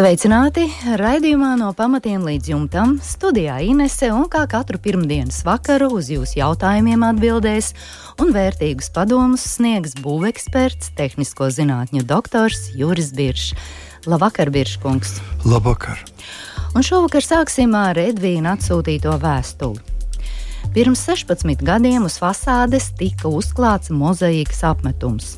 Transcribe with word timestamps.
Sveicināti! 0.00 0.62
Raidījumā 0.96 1.50
no 1.60 1.66
pamatiem 1.76 2.22
līdz 2.24 2.48
jumtam 2.54 2.94
studijā 3.04 3.58
Inese 3.60 4.08
un 4.16 4.22
kā 4.32 4.46
katru 4.48 4.78
pirmdienas 4.80 5.42
vakaru 5.44 5.90
uz 5.98 6.06
jūsu 6.08 6.38
jautājumiem 6.38 7.04
atbildēs 7.04 7.68
un 8.24 8.32
vērtīgus 8.32 8.88
padomus 8.94 9.44
sniegs 9.58 9.92
būveksperts, 10.00 10.94
tehnisko 10.96 11.50
zinātņu 11.52 12.06
doktors 12.08 12.70
Juris 12.72 13.10
Biršs. 13.12 13.52
Labvakar, 14.08 14.48
Birškungs! 14.48 15.18
Labvakar! 15.44 16.00
Un 16.72 16.80
šovakar 16.80 17.26
sāksim 17.26 17.76
ar 17.76 18.00
Edvīna 18.00 18.56
atsūtīto 18.56 19.18
vēstuli. 19.20 19.84
Pirms 20.72 21.04
16 21.12 21.60
gadiem 21.60 22.08
uz 22.08 22.16
fasādes 22.24 22.88
tika 22.96 23.28
uzklāts 23.28 23.92
mozaīkas 23.92 24.64
apmetums. 24.72 25.34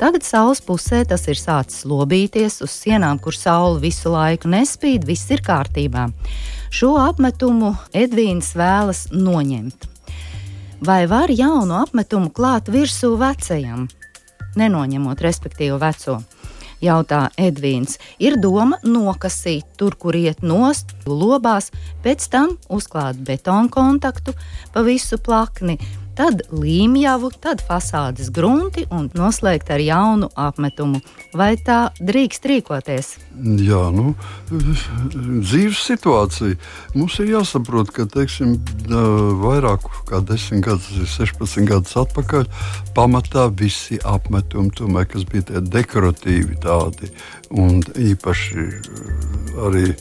Tagad 0.00 0.24
saules 0.26 0.62
pusē 0.64 1.02
tas 1.08 1.26
ir 1.30 1.38
sācis 1.38 1.84
lobīties 1.88 2.60
uz 2.64 2.72
sienām, 2.74 3.20
kur 3.22 3.36
saule 3.36 3.80
visu 3.82 4.12
laiku 4.12 4.50
nespīd, 4.50 5.06
viss 5.06 5.30
ir 5.30 5.44
kārtībā. 5.44 6.08
Šo 6.72 6.94
apmetumu 7.02 7.74
Edvīns 7.92 8.54
vēlas 8.58 9.06
noņemt. 9.12 9.88
Vai 10.82 11.04
var 11.06 11.30
jaunu 11.30 11.76
apmetumu 11.78 12.32
klāt 12.34 12.72
virsū 12.72 13.12
vecajam, 13.20 13.86
nenoņemot 14.58 15.20
respektīvu 15.22 15.78
veco? 15.78 16.22
Jautā 16.82 17.28
Edvīns. 17.38 17.98
Ir 18.18 18.36
doma 18.42 18.80
nokasīt 18.82 19.76
tur, 19.78 19.94
kur 19.94 20.16
iet 20.18 20.42
nost, 20.42 20.96
lobās, 21.06 21.70
pēc 22.02 22.26
tam 22.32 22.56
uzklāt 22.66 23.20
betonu 23.22 23.70
kontaktu 23.70 24.34
pa 24.74 24.82
visu 24.82 25.20
plakni, 25.22 25.78
tad 26.16 26.42
līmjavu, 26.52 27.30
tad 27.42 27.62
fasādes 27.64 28.30
grunti 28.34 28.84
un 28.92 29.08
noslēgt 29.16 29.70
ar 29.72 29.82
jaunu 29.82 30.28
apmetumu. 30.38 31.00
Vai 31.36 31.54
tā 31.56 31.92
drīkst 32.00 32.46
rīkoties? 32.50 33.14
Jā, 33.64 33.80
nu, 33.94 34.12
dzīves 34.50 35.80
situācija. 35.88 36.58
Mums 36.96 37.16
ir 37.22 37.32
jāsaprot, 37.32 37.92
ka 37.96 38.04
teiksim, 38.12 38.58
vairāk 39.40 39.86
kā 40.08 40.20
10 40.28 40.64
gadus, 40.64 41.16
16 41.16 41.68
gadus 41.70 41.96
atpakaļ, 42.04 42.48
pamatā 42.96 43.48
visi 43.48 44.00
apmetumi, 44.04 44.74
tomēr, 44.76 45.08
kas 45.08 45.24
bija 45.28 45.48
tie 45.48 45.64
dekoratīvi 45.64 46.60
tādi 46.62 47.08
un 47.52 47.80
īpaši 47.96 48.68
arī 49.68 49.94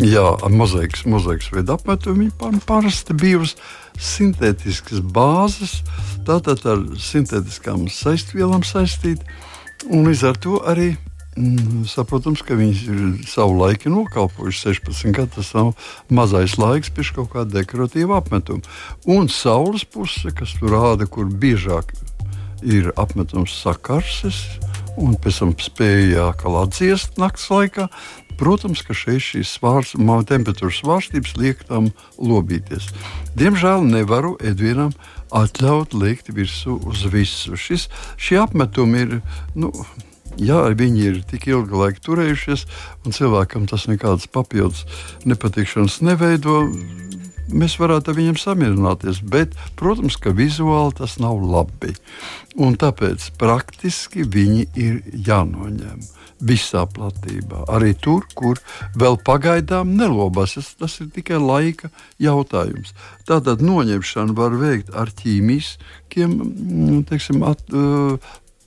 jā, 0.00 0.26
mozaikas, 0.52 1.04
mozaikas 1.08 1.50
veida 1.54 1.78
apmetumi, 1.78 2.30
parasti 2.68 3.16
bijusi 3.16 3.56
sintētiskas 4.00 5.02
bāzes, 5.14 5.80
tātad 6.26 6.64
ar 6.68 6.84
sintētiskām 7.00 7.88
saistvielām 7.92 8.64
saistīta. 8.66 9.26
Un 9.90 10.08
līdz 10.08 10.22
ar 10.28 10.38
to 10.40 10.60
arī 10.64 10.94
mm, 11.36 11.84
saprotams, 11.90 12.42
ka 12.46 12.56
viņas 12.58 12.82
ir 12.88 13.02
savu 13.28 13.58
laiku 13.60 13.92
nokalpojušas 13.92 14.78
16 14.80 15.14
gadus. 15.16 15.34
Tas 15.36 15.54
nav 15.56 15.72
mazais 16.08 16.56
laiks 16.60 16.92
pie 16.94 17.06
kaut 17.14 17.32
kāda 17.34 17.60
dekoratīva 17.60 18.18
apmetuma. 18.22 18.64
Un 19.10 19.28
saules 19.28 19.84
puse, 19.84 20.32
kas 20.36 20.56
tur 20.58 20.74
rāda, 20.74 21.06
kur 21.06 21.28
biežāk 21.28 21.94
ir 22.64 22.92
apmetums 22.96 23.54
sakarses. 23.62 24.44
Un 24.94 25.16
pēc 25.18 25.40
tam 25.42 25.52
spēja 25.58 26.28
atkal 26.30 26.60
atdziest 26.62 27.18
naktas 27.18 27.48
laikā. 27.50 27.88
Protams, 28.38 28.82
ka 28.86 28.96
šeit 28.96 29.22
šīs 29.22 29.56
svārs, 29.58 29.94
temperatūras 30.28 30.80
svārstības 30.82 31.36
liek 31.38 31.62
tam 31.68 31.90
lobīties. 32.18 32.90
Diemžēl 33.38 33.86
nevaru 33.86 34.34
Edvinam 34.42 34.94
atļaut 35.34 35.94
liekt 35.94 36.32
virsū 36.34 36.78
uz 36.86 37.04
visu. 37.10 37.58
Šis, 37.58 37.88
šie 38.16 38.42
apmetumi 38.44 39.06
ir. 39.06 39.16
Nu, 39.54 39.72
Jā, 40.34 40.64
viņi 40.74 41.02
ir 41.06 41.18
tik 41.30 41.44
ilgi 41.46 41.76
laika 41.78 42.00
turējušies, 42.02 42.64
un 43.06 43.14
cilvēkam 43.14 43.68
tas 43.70 43.84
nekādas 43.86 44.26
papildus 44.26 44.82
nepatikšanas 45.22 46.00
neveido. 46.02 46.64
Mēs 47.54 47.76
varētu 47.78 48.10
ar 48.10 48.18
viņiem 48.18 48.40
samierināties, 48.42 49.20
bet, 49.22 49.54
protams, 49.78 50.16
ka 50.18 50.34
vizuāli 50.34 50.96
tas 50.98 51.20
nav 51.22 51.38
labi. 51.38 51.94
Un 52.58 52.74
tāpēc 52.80 53.28
praktiski 53.38 54.26
viņi 54.26 54.66
ir 54.74 55.00
jānoņem 55.28 56.02
visā 56.44 56.84
platībā. 56.90 57.64
Arī 57.72 57.94
tur, 57.96 58.26
kur 58.36 58.60
vēl 58.98 59.18
pagaidām 59.24 59.94
nelobās. 59.98 60.56
Tas 60.78 60.98
ir 61.02 61.10
tikai 61.14 61.40
laika 61.40 61.90
jautājums. 62.22 62.94
Tātad 63.28 63.64
noņemšanu 63.64 64.36
var 64.36 64.56
veikt 64.60 64.92
ar 64.94 65.12
ķīmiskiem 65.22 66.38
mm, 66.38 67.04
teiksim, 67.10 67.44
at, 67.48 67.64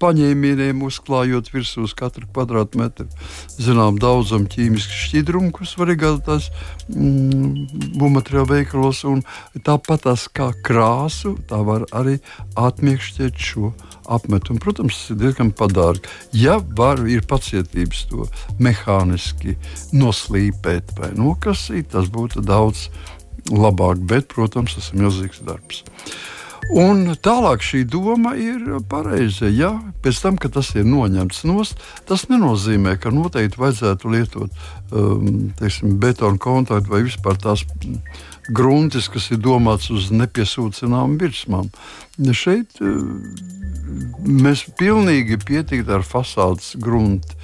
paņēmieniem, 0.02 0.84
uzklājot 0.85 1.52
virsū 1.53 1.85
uz 1.88 1.96
katru 1.97 2.28
kvadrātmetru. 2.30 3.08
Zinām, 3.58 3.97
daudzam 4.02 4.47
ķīmisku 4.52 5.02
šķidrumu, 5.03 5.52
kas 5.56 5.75
var 5.80 5.94
iegādāties 5.94 6.50
mm, 6.94 7.97
būvmateriālu 7.97 8.52
veikalos, 8.53 9.03
tāpat 9.66 10.06
tās 10.07 10.28
kā 10.30 10.52
krāsu, 10.66 11.36
tā 11.50 11.62
var 11.66 11.88
arī 11.96 12.18
atmiekšķēt 12.59 13.44
šo 13.50 13.74
apmetumu. 14.07 14.62
Protams, 14.63 15.02
tas 15.02 15.12
ir 15.16 15.22
diezgan 15.22 15.52
padārgi. 15.57 16.07
Ja 16.38 16.57
var, 16.80 17.03
ir 17.09 17.25
pacietības 17.28 18.06
to 18.12 18.30
mehāniski 18.63 19.57
noslīpēt 19.96 20.96
vai 21.00 21.12
nokasīt, 21.18 21.91
tas 21.96 22.09
būtu 22.13 22.46
daudz 22.46 22.88
labāk, 23.52 24.02
bet, 24.07 24.28
protams, 24.31 24.75
tas 24.78 24.91
ir 24.91 25.03
milzīgs 25.03 25.44
darbs. 25.47 25.84
Un 26.73 27.13
tālāk 27.23 27.63
šī 27.63 27.84
doma 27.88 28.34
ir 28.40 28.79
pareiza. 28.90 29.47
Ja 29.47 29.72
pēc 30.03 30.22
tam, 30.23 30.40
kad 30.41 30.56
tas 30.57 30.73
ir 30.75 30.88
noņemts 30.88 31.45
nost, 31.47 31.79
tas 32.09 32.28
nenozīmē, 32.31 32.97
ka 33.00 33.13
noteikti 33.13 33.62
vajadzētu 33.62 34.12
lietot 34.12 34.51
um, 34.91 35.53
teiksim, 35.59 35.95
betonu 36.01 36.41
kontaktu 36.41 36.91
vai 36.91 37.06
vispār 37.07 37.40
tās 37.40 37.63
gruntis, 38.47 39.07
kas 39.12 39.29
ir 39.31 39.40
domāts 39.44 39.91
uz 39.94 40.09
nepiesūcināmām 40.12 41.16
virsmām. 41.22 41.72
Šeit 42.35 42.81
uh, 42.84 43.00
mēs 44.28 44.66
pilnīgi 44.79 45.39
pietiktu 45.47 45.97
ar 46.00 46.06
fasādes 46.07 46.75
grunti 46.81 47.38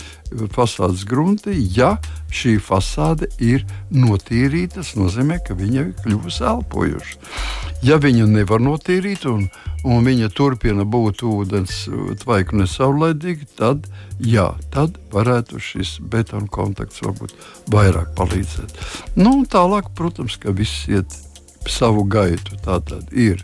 fasādes 0.54 1.06
grunti, 1.08 1.54
ja 1.76 1.98
šī 2.34 2.58
fasāde 2.64 3.30
ir 3.44 3.66
notīrīta. 3.94 4.82
Tas 4.82 4.96
nozīmē, 4.98 5.40
ka 5.46 5.58
viņa 5.58 5.82
ir 5.82 5.94
kļuvusi 6.02 6.44
elpojuša. 6.50 7.63
Ja 7.84 7.98
viņa 8.00 8.30
nevar 8.32 8.62
notīrīt 8.64 9.26
un, 9.28 9.50
un 9.84 10.06
viņa 10.08 10.30
turpina 10.32 10.86
būt 10.88 11.26
ūdens 11.28 11.82
tvaika 12.22 12.56
nesaulaidīga, 12.62 13.50
tad, 13.60 13.90
jā, 14.24 14.54
tad 14.72 14.96
varētu 15.12 15.60
šis 15.60 15.98
betona 16.00 16.48
kontakts 16.48 17.04
varbūt 17.04 17.36
vairāk 17.74 18.16
palīdzēt. 18.16 18.80
Nu, 19.20 19.42
tālāk, 19.44 19.92
protams, 20.00 20.40
ka 20.40 20.56
viss 20.56 20.88
iet 20.88 21.20
savu 21.68 22.08
gaitu. 22.08 22.56
Tā 22.64 22.80
tad 22.88 23.12
ir 23.12 23.44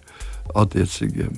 attiecīgiem 0.56 1.36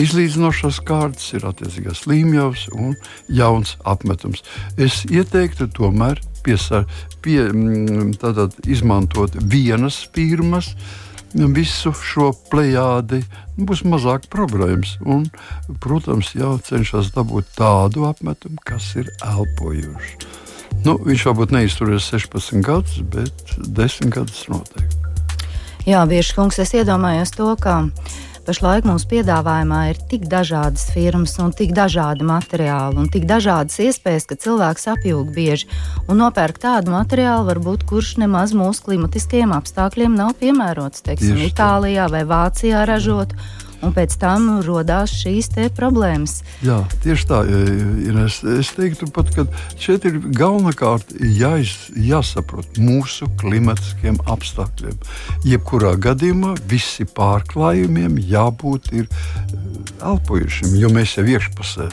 Izlīdzinošās 0.00 0.78
kārtas 0.86 1.26
ir 1.34 1.44
attiecīgās 1.48 2.04
līmjavas 2.06 2.68
un 2.72 2.94
jauns 3.28 3.74
apmetums. 3.88 4.44
Es 4.78 5.02
ieteiktu 5.10 5.66
tomēr 5.76 6.20
piesar, 6.46 6.86
pie, 7.24 7.42
tātad, 8.22 8.54
izmantot 8.70 9.34
vienas 9.50 9.98
firmas 10.14 10.70
visu 11.34 11.92
šo 11.94 12.30
plējādi, 12.50 13.22
būs 13.56 13.84
mazāk 13.86 14.26
problēmas. 14.32 14.96
Un, 15.04 15.26
protams, 15.82 16.34
jau 16.34 16.56
cenšas 16.58 17.12
dabūt 17.14 17.52
tādu 17.58 18.06
apmetumu, 18.08 18.58
kas 18.64 18.94
ir 18.96 19.10
elpojošs. 19.22 20.16
Nu, 20.86 20.96
viņš 20.96 21.26
varbūt 21.28 21.52
neizturēs 21.52 22.08
16 22.12 22.64
gadus, 22.64 23.00
bet 23.12 23.54
10 23.58 24.12
gadus 24.14 24.46
noteikti. 24.48 24.96
Jā, 25.88 26.04
Bieži 26.08 26.36
kungs, 26.36 26.58
es 26.60 26.74
iedomājos 26.76 27.32
to, 27.34 27.48
ka 27.60 27.90
Pašlaik 28.50 28.82
mums 28.82 29.04
piedāvājumā 29.06 29.80
ir 29.92 29.98
tik 30.10 30.24
dažādas 30.26 30.88
firmas 30.90 31.36
un 31.38 31.52
tik 31.54 31.70
dažādi 31.70 32.26
materiāli 32.26 32.98
un 32.98 33.06
tik 33.06 33.22
dažādas 33.30 33.76
iespējas, 33.84 34.26
ka 34.26 34.34
cilvēks 34.42 34.88
apjūg 34.90 35.30
bieži. 35.36 35.68
Un 36.10 36.18
nopērk 36.18 36.58
tādu 36.58 36.90
materiālu, 36.90 37.46
varbūt, 37.46 37.84
kurš 37.86 38.16
nemaz 38.18 38.50
mūsu 38.58 38.88
klimatiskajiem 38.88 39.54
apstākļiem 39.54 40.18
nav 40.18 40.34
piemērots, 40.42 41.06
teiksim, 41.06 41.38
Itālijā 41.46 42.10
vai 42.10 42.24
Vācijā 42.26 42.82
ražot. 42.90 43.38
Un 43.84 43.94
pēc 43.96 44.16
tam 44.20 44.48
radās 44.66 45.14
šīs 45.22 45.50
problēmas. 45.76 46.40
Jā, 46.64 46.80
tieši 47.04 47.28
tā. 47.30 47.40
Es, 48.24 48.40
es 48.44 48.72
teiktu, 48.76 49.08
pat, 49.14 49.32
ka 49.34 49.46
šeit 49.80 50.06
ir 50.08 50.20
galvenokārt 50.36 51.14
jāiz, 51.20 51.72
jāsaprot 51.96 52.78
mūsu 52.80 53.30
klimatiskiem 53.40 54.20
apstākļiem. 54.30 55.00
Jebkurā 55.48 55.96
gadījumā 56.00 56.56
visi 56.70 57.08
pārklājumiem 57.08 58.20
jābūt 58.30 58.92
ir 59.02 59.10
elpojušiem, 60.04 60.78
jo 60.80 60.92
mēs 60.94 61.18
jau 61.18 61.26
iekšpusē 61.28 61.90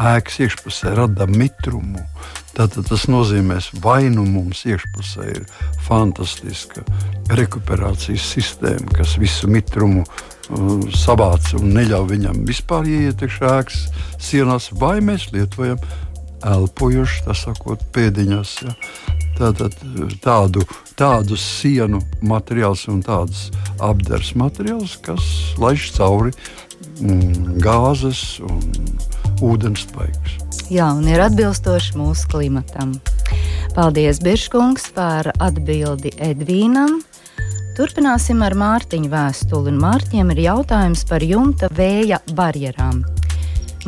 ēkas 0.00 0.38
iekšpusē 0.46 0.94
rada 0.96 1.26
mitrumu. 1.28 2.00
Tātad 2.56 2.88
tas 2.88 3.06
nozīmē, 3.10 3.58
vai 3.84 4.08
nu 4.12 4.24
mums 4.26 4.64
iekšpusē 4.68 5.26
ir 5.34 5.44
fantastiska 5.86 6.84
rekuperācijas 7.36 8.26
sistēma, 8.34 8.90
kas 8.96 9.16
visu 9.20 9.50
mitrumu 9.50 10.04
uh, 10.50 10.76
savāc 10.96 11.52
un 11.58 11.72
neļauj 11.76 12.06
viņam 12.10 12.44
vispār 12.48 12.88
ieiet 12.90 13.22
iekšā 13.24 13.56
ēkas 13.60 13.82
sienās, 14.20 14.70
vai 14.76 14.98
mēs 15.04 15.30
lietojam 15.34 15.80
elpojuši, 16.46 17.24
tā 17.26 17.36
sakot, 17.36 17.82
pēdiņās. 17.94 18.54
Ja. 18.64 18.74
Tātad 19.40 19.76
tādu, 20.20 20.66
tādu 21.00 21.36
sienu 21.40 22.02
materiālus 22.20 22.84
un 22.92 23.00
tādus 23.04 23.48
apgabals 23.80 24.34
materiālus, 24.36 24.98
kas 25.00 25.24
laiž 25.60 25.90
cauri 25.96 26.34
mm, 27.00 27.56
gāzes 27.64 28.40
un 28.44 28.60
ūdens 29.40 29.86
tvaiks. 29.92 30.36
Jā, 30.70 30.90
un 30.94 31.08
ir 31.08 31.22
atbilstoši 31.24 31.96
mūsu 31.98 32.28
klimatam. 32.30 32.92
Paldies, 33.74 34.20
Biržkungs, 34.22 34.90
par 34.94 35.30
atbildi 35.38 36.12
Edvīnam. 36.20 37.00
Turpināsim 37.80 38.42
ar 38.44 38.52
Mārtiņu 38.60 39.08
vēstuli. 39.08 39.70
Mārtiņam 39.72 40.34
ir 40.34 40.40
jautājums 40.44 41.00
par 41.08 41.22
jumta 41.24 41.70
vēja 41.72 42.18
barjerām. 42.36 42.98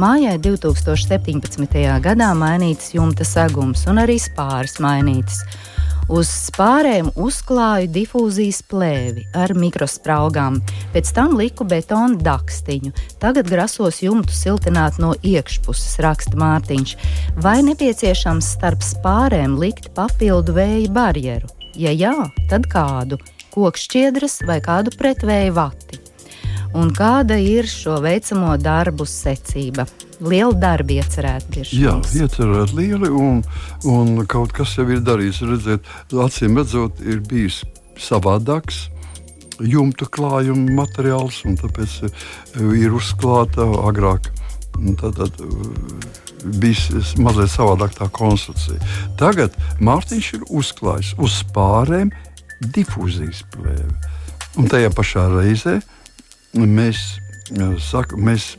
Mājai 0.00 0.38
2017. 0.40 1.76
gadā 2.00 2.30
mainīts 2.32 2.94
jumta 2.94 3.26
segums 3.28 3.82
un 3.92 4.00
arī 4.00 4.16
spāris 4.16 4.78
mainīts. 4.80 5.42
Uz 6.08 6.30
spārēm 6.32 7.10
uzklāju 7.20 7.90
difūzijas 7.92 8.62
plēvi 8.72 9.26
ar 9.36 9.52
mikrospraugām, 9.60 10.56
pēc 10.96 11.12
tam 11.12 11.36
liku 11.36 11.68
betonu 11.68 12.16
dakstiņu. 12.24 12.94
Tagad 13.20 13.52
grasos 13.52 14.00
jumtu 14.00 14.32
siltināt 14.32 14.96
no 15.04 15.12
iekšpuses, 15.20 16.00
raksta 16.00 16.40
Mārtiņš. 16.40 16.96
Vai 17.44 17.58
nepieciešams 17.68 18.54
starp 18.56 18.80
spārēm 18.88 19.60
likt 19.60 19.92
papildu 19.92 20.56
vēja 20.56 20.88
barjeru? 20.96 21.52
Ja 21.76 21.92
jā, 21.92 22.16
tad 22.48 22.72
kādu? 22.72 23.20
Kokšķiedras 23.52 24.40
vai 24.48 24.60
kādu 24.64 24.94
pretvēju 24.96 25.56
vati? 25.56 26.00
Un 26.78 26.88
kāda 26.96 27.36
ir 27.36 27.68
šo 27.68 27.98
veicamo 28.00 28.56
darbu 28.56 29.04
secība? 29.08 29.84
liela 30.22 30.54
darba 30.54 30.98
iecerēta. 31.00 31.64
Jā, 31.74 31.96
iecerēta 32.14 32.76
lieli, 32.78 33.10
un, 33.10 33.42
un 33.88 34.24
kaut 34.30 34.54
kas 34.56 34.76
jau 34.78 34.86
ir 34.92 35.02
darīts. 35.04 35.42
Redzēt, 35.46 35.88
acīm 36.24 36.58
redzot, 36.60 37.02
ir 37.02 37.22
bijis 37.28 37.62
savādāks 38.00 38.86
jumta 39.62 40.08
klājuma 40.10 40.76
materiāls, 40.82 41.42
un 41.46 41.58
tāpēc 41.60 41.98
e, 42.06 42.12
ir 42.80 42.94
uzklāta 42.96 43.66
agrāk. 43.86 44.30
Tad, 44.98 45.18
tad 45.18 45.36
bija 46.58 47.02
mazliet 47.22 47.52
savādāk 47.52 47.94
tā 47.98 48.08
konstrukcija. 48.14 48.80
Tagad 49.20 49.54
Mārtiņš 49.84 50.30
ir 50.38 50.46
uzklājis 50.48 51.12
uz 51.20 51.42
spārēm 51.42 52.10
difūzijas 52.74 53.42
plēvi. 53.54 53.94
Un 54.60 54.68
tajā 54.68 54.90
pašā 54.94 55.26
reizē 55.32 55.78
mēs, 56.54 57.00
e, 57.50 57.72
saka, 57.80 58.18
mēs 58.20 58.54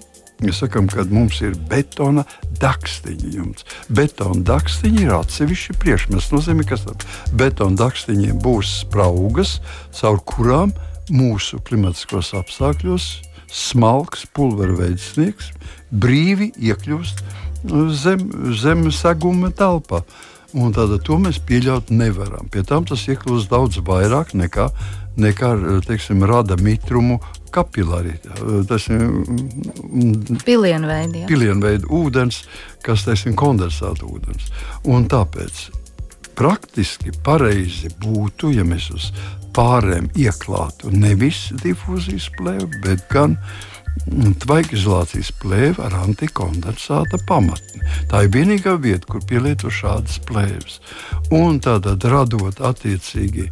sakām, 0.51 0.89
ka 0.91 1.05
mums 1.07 1.39
ir 1.45 1.53
betona 1.69 2.25
dakstiņa 2.59 3.33
jumts. 3.35 3.67
Betona 3.87 4.41
dakstiņa 4.43 5.03
ir 5.05 5.13
atsevišķi 5.15 5.77
priekšmets. 5.79 6.27
Tas 6.27 6.33
nozīmē, 6.33 6.65
ka 6.67 6.79
betona 7.37 7.79
dakstiņiem 7.85 8.41
būs 8.43 8.79
spraugas, 8.81 9.59
caur 9.95 10.19
kurām 10.25 10.73
mūsu 11.13 11.61
klimatiskos 11.63 12.33
apstākļos 12.35 13.07
smalks 13.53 14.25
pulverveids 14.33 15.13
sniegs 15.13 15.51
brīvi 15.93 16.49
iekļūst 16.57 17.21
zem, 17.93 18.27
zem 18.57 18.87
seguma 18.91 19.51
telpā. 19.53 20.01
Un 20.53 20.73
tātad 20.75 21.01
to 21.05 21.17
mēs 21.21 21.39
pieļaut 21.41 21.89
nevaram. 21.93 22.49
Pie 22.53 22.61
tam 22.67 22.85
tas 22.85 23.07
iekļūst 23.09 23.49
daudz 23.49 23.79
vairāk 23.85 24.35
nekā, 24.37 24.67
nekā 25.17 25.53
teiksim, 25.87 26.25
rada 26.29 26.57
mitrumu 26.61 27.19
kapilāri. 27.53 28.15
Tas 28.69 28.87
ir 28.93 29.05
pilienveidi, 30.45 31.25
pilienveidi 31.29 31.89
ūdens, 31.89 32.43
kas 32.85 33.05
ir 33.13 33.37
kondensēta 33.37 34.05
ūdens. 34.09 34.49
Un 34.89 35.07
tāpēc 35.09 35.67
praktiski 36.37 37.13
pareizi 37.25 37.91
būtu, 38.01 38.53
ja 38.57 38.65
mēs 38.65 38.89
uz 38.93 39.11
pārēm 39.53 40.09
ieklātu 40.17 40.89
nevis 40.93 41.47
difūzijas 41.61 42.29
plēvi, 42.37 42.81
bet 42.85 43.05
gan 43.11 43.37
tvaikizolācijas 44.43 45.31
plēve 45.41 45.83
ar 45.85 45.95
antikondensāta 46.01 47.19
pamatni. 47.27 47.83
Tā 48.11 48.25
ir 48.25 48.33
vienīgā 48.33 48.75
vieta, 48.81 49.07
kur 49.09 49.23
pielieto 49.29 49.71
šādas 49.71 50.19
plēves. 50.27 50.79
Un 51.33 51.61
tādā 51.63 51.95
radot 52.09 52.61
attiecīgi 52.63 53.49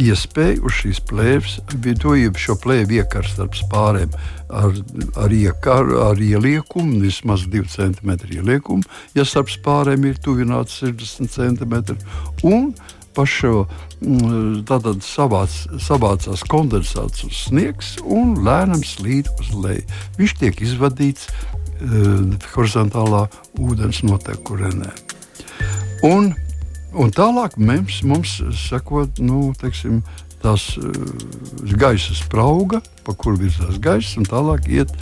iespēju 0.00 0.64
uz 0.66 0.78
šīs 0.80 1.00
plēves, 1.06 1.58
vidojot 1.84 2.38
šo 2.40 2.56
plēvi 2.62 2.98
iekarst 2.98 3.36
starp 3.36 3.54
spāriem 3.54 4.10
ar, 4.50 4.74
ar, 5.20 5.34
iekar, 5.34 5.92
ar 6.08 6.18
ieliekumu, 6.18 6.98
vismaz 7.04 7.46
2 7.50 7.70
cm 7.70 8.16
ieliekumu, 8.34 8.82
ja 9.14 9.26
starp 9.28 9.52
spāriem 9.54 10.10
ir 10.10 10.18
tuvināts 10.24 10.82
60 10.82 11.30
cm. 11.30 11.96
Un 12.42 12.72
pa 13.14 13.22
šo 13.30 13.68
tātad 14.68 15.02
savāc, 15.04 15.54
savācās 15.82 16.44
kondensāts 16.50 17.24
uz 17.26 17.42
sniegs 17.48 17.94
un 18.04 18.36
lēnām 18.44 18.84
slīd 18.84 19.30
uz 19.40 19.52
leju. 19.56 19.84
Viņš 20.18 20.36
tiek 20.40 20.62
izvadīts 20.64 21.28
uh, 21.30 22.32
horizontālā 22.54 23.26
ūdens 23.58 24.04
notekurienē. 24.06 24.92
Un 26.04 26.34
Un 26.94 27.10
tālāk 27.10 27.56
mums, 27.58 28.04
mums 28.06 28.36
sakot, 28.54 29.18
nu, 29.18 29.48
teiksim, 29.58 29.98
tās 30.44 30.76
uh, 30.78 30.92
gaisa 31.80 32.14
sprauga, 32.14 32.78
pa 33.02 33.16
kuru 33.18 33.40
virzās 33.40 33.80
gaisa, 33.82 34.20
un 34.20 34.28
tālāk 34.30 34.68
iet 34.70 34.92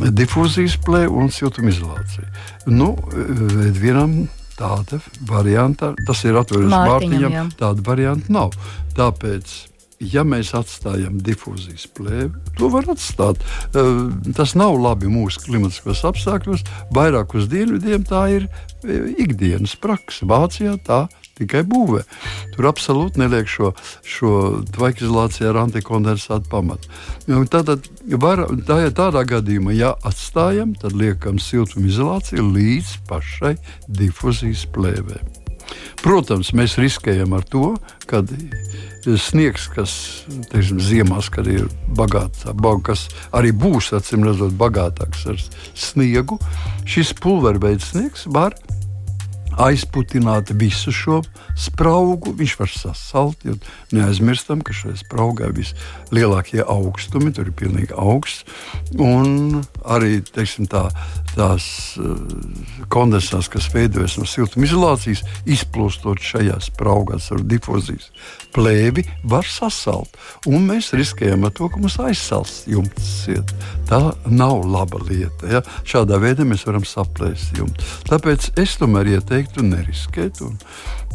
difūzijas 0.00 0.76
plēve 0.86 1.10
un 1.18 1.32
siltumizolācija. 1.34 2.28
Nu, 2.70 2.94
eh, 3.10 3.70
vienam 3.76 4.28
tāda 4.60 5.00
varianta, 5.28 5.94
tas 6.06 6.22
ir 6.28 6.38
atveris 6.40 6.70
Mārtiņam, 6.70 6.92
Mārtiņam 6.92 7.50
tāda 7.60 7.86
varianta 7.86 8.36
nav. 8.36 8.56
Tāpēc 8.98 9.56
ja 10.00 10.24
mēs 10.24 10.54
atstājam 10.56 11.18
difūzijas 11.24 11.84
plēvi, 11.96 12.32
to 12.58 12.70
var 12.72 12.88
atstāt. 12.92 13.42
Eh, 13.76 13.90
tas 14.36 14.56
nav 14.58 14.78
labi 14.80 15.10
mūsu 15.12 15.44
klimatiskos 15.44 16.02
apstākļos. 16.08 16.64
Vairāk 16.96 17.36
uz 17.36 17.48
dienvidiem 17.52 18.06
tā 18.08 18.24
ir 18.38 18.48
eh, 18.48 19.10
ikdienas 19.20 19.76
praksa. 19.80 20.28
Vācijā 20.30 20.76
tā 20.86 21.04
tikai 21.40 21.64
būvē. 21.68 22.04
Tur 22.54 22.70
absolūti 22.70 23.22
neliek 23.22 23.50
šo, 23.50 23.72
šo 24.06 24.34
tvaikizolāciju 24.76 25.50
ar 25.50 25.62
antikondensātu 25.64 26.50
pamatu. 26.52 26.92
Tātad, 27.50 27.90
var, 28.20 28.46
tā, 28.68 28.82
tādā 28.96 29.24
gadījumā, 29.34 29.74
ja 29.76 29.94
atstājam, 30.06 30.76
tad 30.78 30.96
liekam 30.96 31.40
siltumizolāciju 31.42 32.46
līdz 32.54 32.96
pašai 33.10 33.56
difūzijas 34.00 34.66
plēvei. 34.74 35.20
Protams, 36.00 36.54
mēs 36.56 36.78
riskējam 36.80 37.34
ar 37.36 37.44
to, 37.46 37.74
ka 38.08 38.22
sniegs, 39.20 39.66
kas 39.74 39.92
teiksim, 40.50 40.80
ziemās, 40.82 41.28
kad 41.32 41.48
ir 41.50 41.68
bagāts, 41.96 42.46
kas 42.86 43.06
arī 43.36 43.52
būs 43.56 43.92
acīm 43.96 44.24
redzot 44.26 44.56
bagātāks 44.60 45.26
ar 45.30 45.40
sniegu, 45.76 46.40
šis 46.88 47.12
pulverveids 47.20 47.92
sniegs 47.92 48.26
var 48.32 48.56
aizputināt 49.60 50.52
visu 50.56 50.92
šo 50.94 51.20
spraugu. 51.58 52.32
Viņš 52.36 52.56
var 52.60 52.72
sasalt, 52.72 53.44
jo 53.44 53.56
neaizmirstam, 53.94 54.64
ka 54.64 54.74
šajā 54.76 55.00
spraugā 55.02 55.50
ir 55.50 55.56
vislielākie 55.58 56.62
augstumi, 56.64 57.32
tur 57.36 57.50
ir 57.50 57.56
pilnīgi 57.56 57.96
augsts. 57.96 58.44
Un 58.96 59.60
arī 59.84 60.20
teiksim, 60.24 60.68
tā, 60.70 60.88
tās 61.34 61.96
uh, 62.00 62.16
kondensāts, 62.92 63.50
kas 63.52 63.70
veidojas 63.74 64.18
no 64.20 64.28
siltumizolācijas, 64.28 65.24
izplūstot 65.48 66.22
šajā 66.24 66.60
spraugā 66.70 67.20
ar 67.20 67.44
difūzijas 67.46 68.10
plēvi, 68.54 69.04
var 69.30 69.46
sasalt. 69.48 70.16
Un 70.50 70.66
mēs 70.68 70.92
riskējam 70.96 71.46
ar 71.46 71.54
to, 71.56 71.68
ka 71.70 71.80
mums 71.80 71.98
aizsals 72.02 72.62
jumts. 72.70 73.12
Iet. 73.30 73.54
Tā 73.90 74.00
nav 74.30 74.64
laba 74.68 75.00
lieta. 75.04 75.50
Ja? 75.50 75.62
Šādā 75.88 76.20
veidā 76.22 76.46
mēs 76.48 76.66
varam 76.68 76.86
saplēst 76.86 77.58
jumtu. 77.58 77.86
Tāpēc 78.10 78.52
es 78.60 78.76
tomēr 78.80 79.16
ieteiktu 79.16 79.64
neriskēt 79.66 80.42
un, 80.46 80.58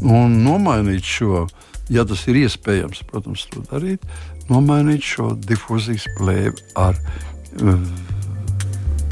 un 0.03 0.39
nomainīt 0.45 1.05
šo. 1.05 1.45
Ja 1.93 2.01
tas 2.07 2.23
ir 2.31 2.39
iespējams, 2.39 3.03
protams, 3.11 3.43
to 3.51 3.61
darīt, 3.69 4.01
nomainīt 4.49 5.05
šo 5.05 5.35
difūzijas 5.37 6.07
plēvi 6.17 6.65
ar 6.81 6.97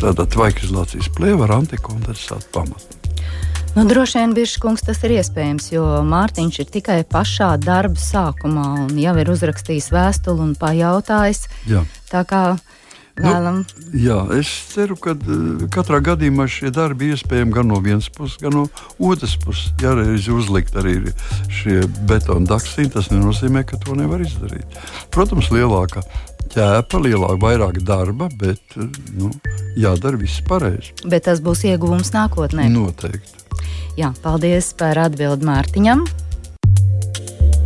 tādā 0.02 0.26
tvaikizolācijas 0.34 1.14
plēvē 1.14 1.48
ar 1.48 1.58
antikondensātu 1.62 2.50
pamatu. 2.56 3.03
Nu, 3.74 3.88
droši 3.90 4.20
vien 4.20 4.34
Biržkungs 4.38 4.86
tas 4.86 5.00
ir 5.02 5.16
iespējams, 5.16 5.72
jo 5.74 5.84
Mārtiņš 6.06 6.60
ir 6.62 6.68
tikai 6.76 7.00
pašā 7.10 7.56
darba 7.58 7.98
sākumā 7.98 8.68
un 8.84 9.00
jau 9.02 9.16
ir 9.18 9.32
uzrakstījis 9.34 9.90
vēstuli 9.96 10.46
un 10.46 10.52
pajautājis. 10.62 11.48
Jā. 11.72 11.82
Tā 12.12 12.22
kā 12.30 12.44
Vēlam. 13.14 13.60
Nu, 13.62 13.84
jā, 13.94 14.18
es 14.40 14.50
ceru, 14.72 14.96
ka 14.98 15.14
uh, 15.14 15.66
katrā 15.74 16.00
gadījumā 16.02 16.48
šie 16.50 16.72
darbi 16.74 17.12
iespējami 17.14 17.54
gan 17.54 17.70
no 17.70 17.78
vienas 17.84 18.10
puses, 18.14 18.40
gan 18.42 18.56
no 18.58 18.64
otras 18.98 19.36
puses. 19.38 19.70
Ja 19.84 19.94
reiz 19.98 20.26
uzlikt 20.34 20.74
arī 20.80 20.96
šie 21.54 21.84
betona 22.10 22.50
daksīni, 22.56 22.90
tas 22.96 23.12
nenozīmē, 23.14 23.62
ka 23.70 23.78
to 23.84 23.94
nevar 24.00 24.24
izdarīt. 24.26 24.80
Protams, 25.14 25.52
lielāka 25.54 26.02
ķēpa, 26.54 27.04
lielāka, 27.06 27.38
vairāk 27.42 27.80
darba, 27.86 28.32
bet 28.42 28.78
uh, 28.82 28.90
nu, 29.14 29.30
jādara 29.78 30.18
viss 30.18 30.42
pareizi. 30.50 30.96
Bet 31.06 31.30
tas 31.30 31.44
būs 31.46 31.68
ieguvums 31.70 32.16
nākotnē. 32.18 32.66
Noteikti. 32.74 33.46
Jā, 34.00 34.10
paldies 34.26 34.74
par 34.78 34.98
atbildi 34.98 35.46
Mārtiņam. 35.46 36.08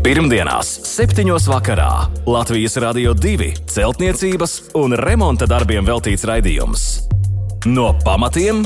Pirmdienās, 0.08 0.70
7. 0.88 1.28
vakarā 1.52 2.06
Latvijas 2.32 2.78
Rādio 2.80 3.12
2 3.12 3.50
celtniecības 3.68 4.54
un 4.80 4.96
remonta 4.96 5.44
darbiem 5.52 5.84
veltīts 5.84 6.24
raidījums. 6.24 6.86
No 7.68 7.90
pamatiem 8.06 8.62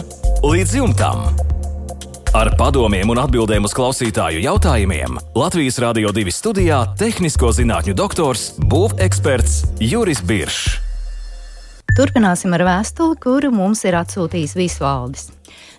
līdz 0.46 0.76
jumtam. 0.78 1.24
Ar 2.38 2.52
padomiem 2.60 3.10
un 3.10 3.24
atbildēm 3.24 3.66
uz 3.66 3.74
klausītāju 3.74 4.44
jautājumiem 4.46 5.18
Latvijas 5.34 5.82
Rādio 5.82 6.14
2 6.14 6.30
studijā- 6.30 6.84
tehnisko 7.02 7.50
zinātņu 7.58 7.98
doktors, 7.98 8.52
būveksperts 8.62 9.82
Juris 9.82 10.22
Biršs. 10.22 10.78
Turpināsim 11.98 12.54
ar 12.54 12.62
vēstuli, 12.70 13.18
kuru 13.18 13.50
mums 13.50 13.82
ir 13.84 13.98
atsūtījis 13.98 14.54
Visvaldis. 14.54 15.32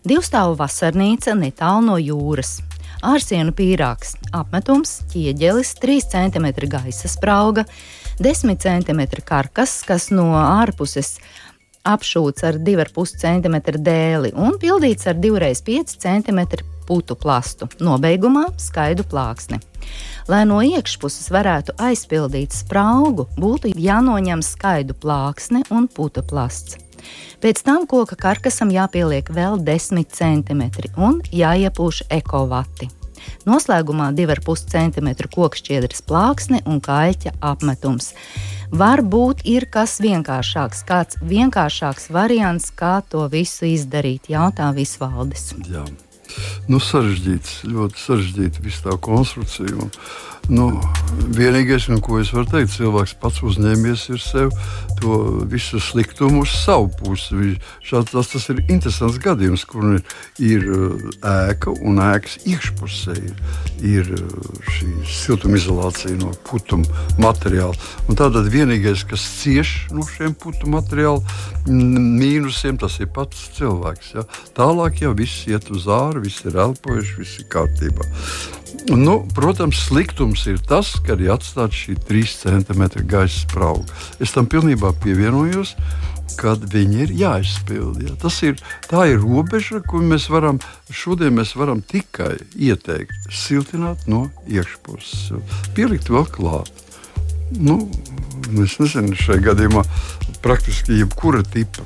Divstāvu 0.02 0.58
vasarnīca 0.58 1.38
netālu 1.38 1.86
no 1.86 1.96
jūras 2.02 2.58
ārsienu 3.02 3.54
pīrāgs, 3.56 4.16
apmetums, 4.34 5.00
ķieģelis, 5.12 5.74
3 5.82 6.08
cm 6.14 6.48
gaisa 6.70 7.10
sprauga, 7.10 7.66
10 8.22 8.56
cm 8.62 9.02
karkas, 9.26 9.80
kas 9.86 10.10
no 10.14 10.30
ārpuses 10.38 11.16
apšūts 11.88 12.44
ar 12.46 12.60
2,5 12.62 13.16
cm 13.18 13.58
dēli 13.82 14.30
un 14.38 14.58
pildīts 14.62 15.08
ar 15.10 15.18
2,5 15.18 15.96
cm 15.98 16.44
putu 16.86 17.16
plastu, 17.18 17.68
nobeigumā 17.82 18.48
skaidu 18.60 19.06
plāksni. 19.08 19.60
Lai 20.30 20.44
no 20.46 20.60
iekšpuses 20.62 21.30
varētu 21.34 21.74
aizpildīt 21.82 22.54
spraugu, 22.54 23.26
būtu 23.38 23.74
jānoņem 23.74 24.42
skaidu 24.46 24.98
plāksne 24.98 25.66
un 25.74 25.90
putu 25.90 26.22
plasts. 26.26 26.81
Pēc 27.42 27.62
tam 27.66 27.86
koka 27.90 28.16
karkasam 28.18 28.70
jāpieliek 28.74 29.30
vēl 29.32 29.58
10 29.66 30.04
cm 30.12 30.62
un 30.96 31.22
jāiepūš 31.32 32.04
ekovati. 32.10 32.90
Noslēgumā 33.46 34.10
2,5 34.18 34.68
cm 34.72 35.10
kokšķiedras 35.34 36.04
plāksne 36.06 36.62
un 36.66 36.80
kaļķa 36.82 37.36
apmetums. 37.52 38.12
Varbūt 38.72 39.44
ir 39.48 39.66
kas 39.72 39.98
vienkāršāks, 40.02 40.84
kāds 40.88 41.20
vienkāršāks 41.20 42.08
variants, 42.14 42.70
kā 42.72 43.00
to 43.10 43.26
visu 43.32 43.68
izdarīt, 43.68 44.30
jautā 44.32 44.72
Visvaldis. 44.76 45.52
Jā. 45.68 45.84
Nu, 46.70 46.80
sarežģīts, 46.82 47.62
ļoti 47.68 48.04
sarežģīta 48.06 48.62
viss 48.64 48.84
tā 48.84 48.96
konstrukcija. 49.00 49.74
Un, 49.82 49.90
Nu, 50.50 50.72
vienīgais, 51.36 51.84
nu, 51.92 52.00
ko 52.02 52.18
es 52.18 52.32
varu 52.34 52.48
teikt, 52.50 52.72
cilvēks 52.74 53.14
pats 53.22 53.44
uzņēmies 53.46 54.08
sev 54.18 54.50
to 54.98 55.18
visu 55.50 55.78
sliktumu 55.80 56.42
uz 56.42 56.50
savu 56.64 56.88
pusi. 56.98 57.54
Šāds, 57.86 58.10
tas, 58.10 58.30
tas 58.32 58.48
ir 58.50 58.62
interesants 58.64 59.20
gadījums, 59.22 59.62
kur 59.70 59.86
ir, 59.94 60.02
ir 60.42 60.66
uh, 60.66 61.04
ēka 61.46 61.74
un 61.86 62.02
ēkas 62.02 62.40
iekšpusē 62.50 63.14
ir, 63.20 63.38
ir 63.86 64.10
uh, 64.18 64.50
šī 64.74 64.90
siltumizolācija 65.14 66.18
no 66.18 66.34
putu 66.48 66.80
materiāla. 67.22 67.78
Un 68.10 68.18
tātad 68.18 68.50
vienīgais, 68.50 69.06
kas 69.06 69.22
cieš 69.38 69.74
no 69.94 70.06
šiem 70.10 70.34
putu 70.34 70.70
materiāla 70.70 71.22
mīnusiem, 71.70 72.80
tas 72.82 72.98
ir 72.98 73.12
pats 73.14 73.46
cilvēks. 73.58 74.14
Ja? 74.18 74.26
Tālāk 74.58 75.04
jau 75.06 75.14
viss 75.18 75.46
iet 75.46 75.70
uz 75.70 75.86
ārā, 75.86 76.21
viss 76.22 76.44
ir 76.48 76.58
elpojuši, 76.64 77.18
viss 77.20 77.40
ir 77.42 77.48
kārtībā. 77.52 78.08
Nu, 78.90 79.20
protams, 79.34 79.84
sliktums 79.86 80.46
ir 80.50 80.58
tas, 80.66 80.94
ka 81.06 81.14
ir 81.14 81.34
atstāta 81.34 81.76
šī 81.76 81.94
3 82.08 82.32
cm 82.40 82.82
gaisa 83.06 83.44
sprauga. 83.44 83.86
Es 84.22 84.34
tam 84.34 84.48
pilnībā 84.50 84.90
pievienojos, 85.04 85.76
kad 86.38 86.64
viņi 86.72 87.02
ir 87.04 87.12
jāizpild. 87.20 88.00
Ja. 88.02 88.14
Tas 88.20 88.40
ir, 88.46 88.56
ir 88.56 89.20
robeža, 89.22 89.82
ko 89.86 90.00
mēs 90.02 90.28
varam 90.32 90.60
šodien 90.92 91.34
mēs 91.36 91.54
varam 91.58 91.82
tikai 91.84 92.36
ieteikt 92.56 93.30
siltināt 93.32 94.06
no 94.10 94.26
iekšpuses, 94.48 95.32
pielikt 95.76 96.10
vēl 96.12 96.26
klāt. 96.32 96.72
Nu, 97.52 97.82
es 98.64 98.78
nezinu, 98.80 99.16
šajā 99.18 99.44
gadījumā 99.50 99.84
praktiski 100.44 101.02
jebkura 101.02 101.42
tipa 101.44 101.84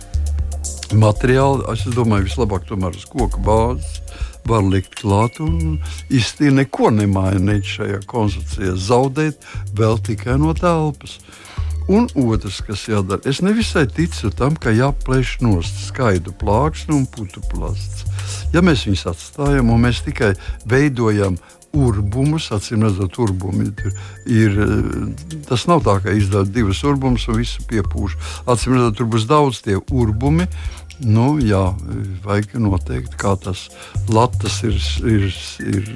materiāli, 0.94 1.66
es 1.72 1.82
domāju, 1.90 2.28
vislabāk 2.28 2.68
tomēr 2.68 2.94
uz 2.94 3.06
koku 3.10 3.42
bāzes 3.42 4.00
var 4.48 4.64
likt 4.66 4.98
klāt 5.00 5.40
un 5.44 5.78
īstenībā 6.10 6.62
neko 6.62 6.92
nemainīt 6.94 7.66
šajā 7.76 8.02
konstrukcijā, 8.10 8.76
zaudēt 8.78 9.46
vēl 9.76 9.98
tikai 10.06 10.38
no 10.42 10.54
telpas. 10.56 11.18
Un 11.86 12.08
otrs, 12.18 12.58
kas 12.66 12.88
jādara, 12.90 13.22
es 13.30 13.38
nevisai 13.46 13.84
ticu 13.86 14.32
tam, 14.34 14.56
ka 14.58 14.72
jāplēš 14.74 15.36
nost 15.46 15.84
skaidru 15.86 16.34
plāksni 16.40 16.96
un 16.96 17.04
putu 17.06 17.42
plasts. 17.52 18.02
Ja 18.54 18.62
mēs 18.64 18.88
viņus 18.88 19.06
atstājam 19.12 19.70
un 19.70 19.84
mēs 19.86 20.02
tikai 20.02 20.32
veidojam 20.66 21.38
urbumus, 21.76 22.48
acīm 22.54 22.84
redzot, 22.86 23.18
urbumi 23.22 23.68
ir, 23.68 23.94
ir. 24.26 24.58
Tas 25.48 25.66
nav 25.70 25.84
tā, 25.86 25.98
ka 26.02 26.14
izdara 26.16 26.48
divas 26.48 26.82
urbumus 26.86 27.26
un 27.30 27.40
visu 27.40 27.64
piepūš. 27.70 28.16
Acīm 28.50 28.76
redzot, 28.76 28.98
tur 28.98 29.10
būs 29.12 29.28
daudz 29.30 29.62
tie 29.66 29.76
urbumi, 29.78 30.48
Nu, 31.04 31.36
jā, 31.42 31.74
vajag 32.24 32.56
noteikti, 32.62 33.18
kā 33.20 33.34
tas 33.36 33.66
latas 34.08 34.62
ir, 34.64 34.78
ir, 35.04 35.26
ir 35.60 35.90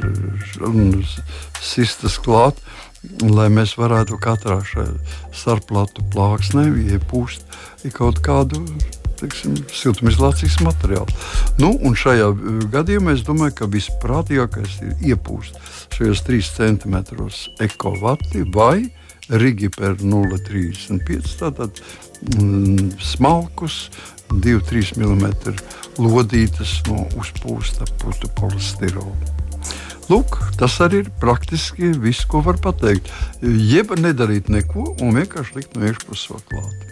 sistas 1.64 2.18
klāt, 2.20 2.60
lai 3.24 3.48
mēs 3.48 3.78
varētu 3.80 4.18
katrā 4.20 4.58
šajā 4.60 4.92
starplatu 5.32 6.04
plāksnē 6.12 6.66
iepūst 6.98 7.46
kaut 7.96 8.20
kādu 8.24 8.60
teiksim, 9.20 9.56
siltumizolācijas 9.72 10.58
materiālu. 10.64 11.18
Nu, 11.60 11.72
šajā 11.96 12.30
uh, 12.32 12.62
gadījumā 12.72 13.16
es 13.16 13.24
domāju, 13.26 13.56
ka 13.60 13.70
visprātīgākais 13.72 14.78
ir 14.84 15.12
iepūst 15.12 15.58
šajos 15.96 16.24
3 16.28 16.54
centimetros 16.56 17.44
ekovati 17.60 18.44
vai 18.54 18.90
Rigiper 19.30 20.00
0,35. 20.02 21.36
Tātad 21.38 21.82
mm, 22.34 22.96
smalkus 22.98 23.84
2-3 24.30 24.96
mm 25.00 25.26
lodītas 26.00 26.78
no 26.88 27.04
uzpūsta 27.18 27.88
putu 28.00 28.30
polistirola. 28.38 29.14
Lūk, 30.10 30.40
tas 30.58 30.74
arī 30.82 31.04
ir 31.04 31.10
praktiski 31.22 31.92
viss, 32.02 32.26
ko 32.26 32.40
var 32.42 32.58
pateikt. 32.62 33.12
Jeb 33.42 33.92
nedarīt 33.94 34.48
neko 34.50 34.96
un 34.98 35.14
vienkārši 35.14 35.60
likt 35.60 35.76
no 35.76 35.86
iekšpuses 35.86 36.32
vēl 36.32 36.46
klāt. 36.50 36.86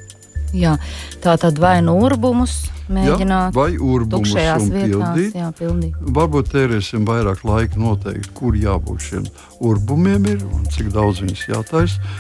Jā, 0.57 0.77
tā 1.21 1.35
tad 1.41 1.59
vai 1.61 1.81
nu 1.85 1.99
urbumus 2.01 2.69
mēģināt, 2.89 3.51
jā, 3.51 3.57
vai 3.57 3.75
urbumus 3.75 4.33
pildīt. 4.33 5.35
Jā, 5.37 5.51
pildīt. 5.59 5.99
Varbūt 6.01 6.55
tērēsim 6.55 7.05
vairāk 7.09 7.43
laika 7.45 7.81
noteikt, 7.81 8.31
kur 8.39 8.57
jābūt 8.57 9.11
šiem 9.11 9.29
urbumiem 9.67 10.31
ir 10.31 10.47
un 10.47 10.65
cik 10.73 10.93
daudz 10.95 11.21
viņus 11.25 11.45
jātaisa, 11.51 12.15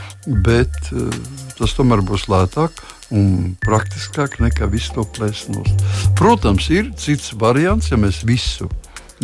bet 0.44 0.92
uh, 0.92 1.08
tas 1.56 1.78
tomēr 1.78 2.04
būs 2.04 2.26
lētāk 2.28 2.82
un 3.14 3.56
praktiskāk 3.64 4.38
nekā 4.42 4.68
visu 4.72 4.98
to 4.98 5.04
plēst 5.16 5.52
nost. 5.54 5.84
Protams, 6.18 6.68
ir 6.72 6.92
cits 7.00 7.32
variants, 7.38 7.90
ja 7.92 7.98
mēs 8.00 8.22
visu 8.28 8.68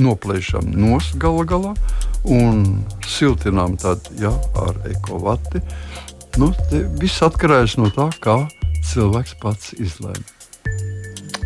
noplēšam 0.00 0.72
nost 0.74 1.18
gala 1.20 1.44
galā 1.46 1.74
un 2.24 2.84
siltinām 3.06 3.76
tad, 3.80 4.08
ja, 4.20 4.32
ar 4.58 4.78
ekovati. 4.90 5.62
Nu, 6.40 6.50
viss 6.98 7.22
atkarīgs 7.22 7.76
no 7.78 7.90
tā, 7.94 8.08
kā 8.22 8.40
cilvēks 8.90 9.36
pats 9.42 9.74
izlēma. 9.76 10.24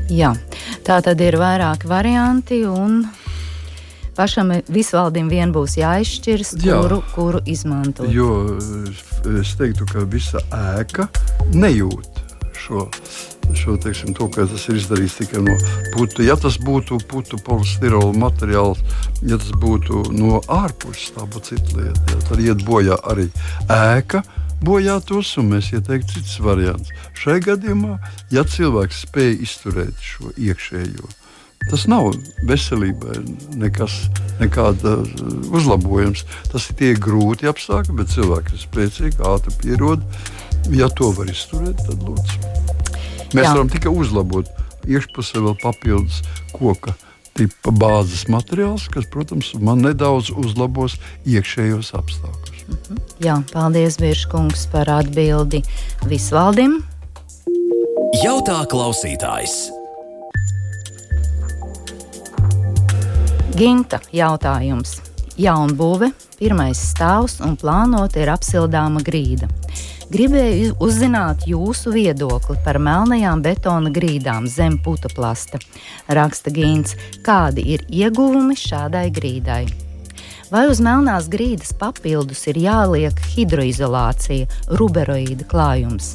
Jā, 0.08 0.32
tā 0.86 1.02
tad 1.04 1.20
ir 1.20 1.36
vairāki 1.36 1.90
varianti, 1.90 2.62
un 2.64 3.02
pašam 4.16 4.54
visvaldim 4.72 5.28
vien 5.28 5.52
būs 5.52 5.76
jāizšķiras, 5.78 6.54
Jā, 6.64 6.78
kuru, 6.80 7.02
kuru 7.12 7.42
izmantot. 7.50 8.08
Jo 8.14 8.56
es 9.42 9.52
teiktu, 9.60 9.84
ka 9.90 10.06
visa 10.08 10.40
ēka 10.78 11.10
nejūt 11.52 12.17
šo, 12.68 12.86
šo 13.56 13.76
teiksim, 13.80 14.14
to, 14.16 14.28
ka 14.32 14.44
tas 14.48 14.66
ir 14.68 14.80
izdarīts 14.80 15.18
tikai 15.22 15.42
no 15.46 15.54
putu. 15.94 16.24
Ja 16.26 16.36
tas 16.40 16.58
būtu 16.60 17.00
putu 17.08 17.40
polistirola 17.44 18.12
materiāls, 18.16 18.82
ja 19.22 19.40
tas 19.40 19.54
būtu 19.56 20.08
no 20.16 20.42
ārpuses, 20.52 21.14
tā 21.16 21.24
būtu 21.24 21.54
cita 21.54 21.80
lieta. 21.80 22.04
Ja, 22.12 22.20
tad 22.28 22.44
iet 22.44 22.66
bojā 22.68 23.00
arī 23.08 23.30
ēka 23.72 24.22
bojātos, 24.64 25.36
un 25.38 25.52
mēs 25.54 25.70
ieteiktu 25.72 26.18
citus 26.18 26.40
variantus. 26.42 26.92
Šajā 27.18 27.44
gadījumā, 27.52 27.98
ja 28.34 28.44
cilvēks 28.44 29.04
spēj 29.06 29.38
izturēt 29.46 30.02
šo 30.02 30.32
iekšējo, 30.34 31.08
tas 31.70 31.86
nav 31.90 32.10
veselībai 32.48 33.20
nekas, 33.58 34.00
nekāda 34.40 34.98
uzlabojums. 35.54 36.24
Tas 36.52 36.68
ir 36.70 36.78
tie 36.80 36.92
grūti 36.98 37.48
apstākļi, 37.50 37.96
bet 38.00 38.14
cilvēks 38.14 38.56
ir 38.56 38.64
spēcīgs, 38.64 39.22
ātri 39.30 39.54
pierod. 39.62 40.04
Ja 40.70 40.88
to 40.92 41.10
var 41.16 41.30
izturēt, 41.32 41.80
tad 41.86 42.02
lūdzu. 42.04 42.40
Mēs 43.36 43.44
Jā. 43.44 43.52
varam 43.54 43.68
tikai 43.72 43.92
uzlabot 43.92 44.48
iekšpusē 44.88 45.40
vēl 45.44 45.56
papildus 45.62 46.22
koka 46.52 46.94
tipa 47.38 47.72
bāzes 47.72 48.26
materiāls, 48.32 48.88
kas, 48.90 49.06
protams, 49.12 49.52
man 49.62 49.84
nedaudz 49.84 50.32
uzlabos 50.34 50.96
iekšējos 51.28 51.92
apstākļus. 51.94 52.62
Mm 52.68 52.76
-hmm. 52.76 53.02
Jā, 53.24 53.36
paldies, 53.52 53.96
Biržkungs, 53.96 54.66
par 54.72 54.90
atbildi 54.90 55.62
Visvaldim. 56.06 56.82
Jautā 58.24 58.64
klausītājs. 58.66 59.70
Ginta 63.56 64.00
jautājums. 64.12 65.00
Jaunbūve, 65.38 66.12
pirmais 66.38 66.78
stāvs 66.78 67.40
un 67.40 67.56
plānota 67.56 68.18
ir 68.18 68.28
apsildāma 68.28 69.02
grīda. 69.06 69.48
Gribēju 70.08 70.78
uzzināt 70.80 71.42
jūsu 71.44 71.90
viedokli 71.92 72.54
par 72.64 72.78
melnajām 72.80 73.42
betona 73.44 73.90
grīdām 73.92 74.46
zem 74.48 74.78
putuplasta. 74.80 75.60
Raksta 76.08 76.48
Gīns, 76.48 76.94
kādi 77.26 77.66
ir 77.74 77.84
ieguvumi 77.92 78.56
šādai 78.56 79.10
grīdai? 79.12 79.66
Vai 80.48 80.64
uz 80.72 80.80
melnās 80.80 81.28
grīdas 81.28 81.74
papildus 81.76 82.46
ir 82.48 82.56
jāliek 82.62 83.20
hidroizolācija, 83.34 84.48
ruberoīda 84.80 85.44
klājums? 85.50 86.14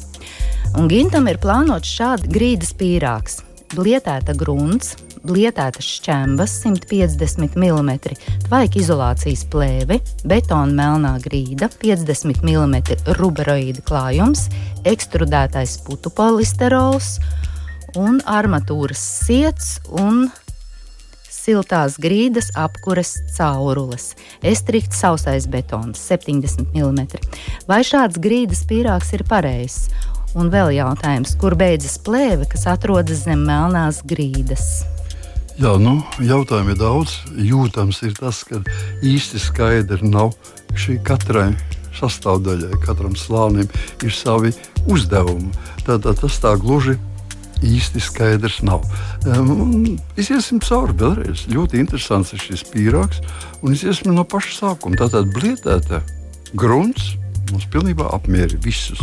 Un 0.74 0.90
Gintam 0.90 1.30
ir 1.30 1.38
plānots 1.38 1.94
šāds 1.94 2.26
grīdas 2.34 2.74
pīrāgs, 2.74 3.43
blietēta 3.72 4.34
grunts, 4.36 4.94
blietētas 5.24 5.86
šķembas 5.98 6.58
150 6.64 7.56
mm, 7.56 7.90
tvaika 8.46 8.80
izolācijas 8.80 9.46
plēve, 9.50 10.00
betona 10.28 10.76
melnā 10.76 11.14
grīda, 11.24 11.70
50 11.80 12.44
mm 12.44 12.76
ruberoīda 13.18 13.84
klājums, 13.88 14.46
ekstrudētais 14.84 15.78
putu 15.86 16.12
polisterols 16.14 17.18
un 17.96 18.20
armatūras 18.26 19.02
siets 19.24 19.78
un 20.00 20.26
siltās 21.44 21.98
grīdas 22.00 22.50
apkures 22.56 23.18
caurules, 23.36 24.12
estrikts 24.46 25.02
sausais 25.04 25.48
betons 25.50 26.00
70 26.08 26.72
mm. 26.72 27.04
Vai 27.68 27.82
šāds 27.84 28.20
grīdas 28.22 28.64
pīrāgs 28.68 29.12
ir 29.16 29.26
pareizs? 29.28 29.90
Un 30.34 30.50
vēl 30.50 30.72
jautājums, 30.74 31.36
kur 31.38 31.54
beidzas 31.54 31.94
plēve, 32.02 32.48
kas 32.50 32.66
atrodas 32.66 33.22
zem 33.28 33.44
melnās 33.46 34.00
grīdas? 34.02 34.82
Jā, 35.54 35.76
nu, 35.78 36.00
jautājumu 36.18 36.74
ir 36.74 36.80
daudz. 36.80 37.20
Jūtams 37.38 38.00
ir 38.02 38.16
tas, 38.18 38.42
ka 38.48 38.58
īsti 39.06 39.38
skaidri 39.38 40.02
nav 40.10 40.32
šī 40.74 40.98
katrai 41.06 41.52
sastāvdaļai, 41.94 42.80
katram 42.82 43.14
slānim 43.14 43.68
ir 44.02 44.14
savi 44.14 44.50
uzdevumi. 44.90 45.52
Tātad 45.86 46.18
tas 46.18 46.40
tā 46.42 46.56
gluži 46.58 46.96
īsti 47.64 48.02
skaidrs 48.02 48.58
nav. 48.66 48.82
Um, 49.30 49.94
iziesim 50.18 50.58
cauri 50.64 50.96
vēlreiz. 50.98 51.46
Ļoti 51.54 51.78
interesants 51.84 52.34
ir 52.34 52.42
šis 52.42 52.66
pīrāgs, 52.74 53.22
un 53.62 53.78
iziesim 53.78 54.14
no 54.16 54.26
paša 54.26 54.58
sākuma. 54.58 54.98
Tātad 55.00 55.30
blietēta 55.30 56.02
grunts 56.58 57.14
mums 57.52 57.68
pilnībā 57.72 58.08
apmierina 58.16 58.60
visus. 58.64 59.00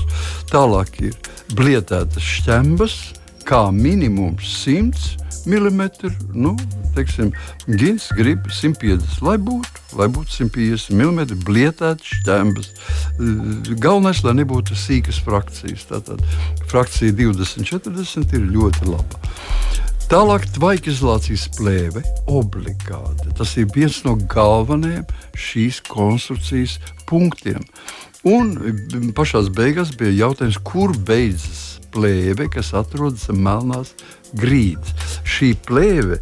Tālāk 0.52 1.02
ir 1.10 1.18
blietētas 1.58 2.24
šķembas, 2.38 2.98
kā 3.48 3.68
minimums 3.76 4.48
100 4.64 5.22
mm. 5.46 5.82
Nu, 6.34 6.56
teiksim, 6.96 7.32
Gins 7.68 8.10
grib 8.16 8.46
150, 8.52 9.22
lai 9.26 9.38
būtu, 9.42 9.86
lai 9.98 10.08
būtu 10.14 10.46
150 10.50 10.94
mm 10.96 11.44
blietētas 11.46 12.18
šķembas. 12.22 12.72
Galvenais, 13.82 14.24
lai 14.26 14.36
nebūtu 14.42 14.78
sīkas 14.78 15.22
frakcijas. 15.26 15.88
Tātad 15.90 16.22
frakcija 16.72 17.16
20, 17.18 17.66
40 17.70 18.38
ir 18.38 18.52
ļoti 18.54 18.92
laba. 18.92 19.22
Tālāk, 20.12 20.44
tvaika 20.58 20.92
izolācijas 20.92 21.46
plēve 21.56 22.02
obligāti. 22.28 23.32
Tas 23.38 23.54
ir 23.56 23.70
viens 23.72 24.02
no 24.04 24.18
galvenajiem 24.20 25.06
šīs 25.40 25.80
konstrukcijas 25.88 26.82
punktiem. 27.08 27.64
Un 28.28 28.54
pašā 29.18 29.42
beigās 29.50 29.96
bija 29.98 30.28
jautājums, 30.28 30.60
kur 30.62 30.94
beidzas 30.94 31.80
plēve, 31.92 32.46
kas 32.54 32.74
atrodas 32.78 33.26
melnās 33.34 33.96
grīdas. 34.38 35.18
Šī 35.26 35.56
plēve 35.66 36.20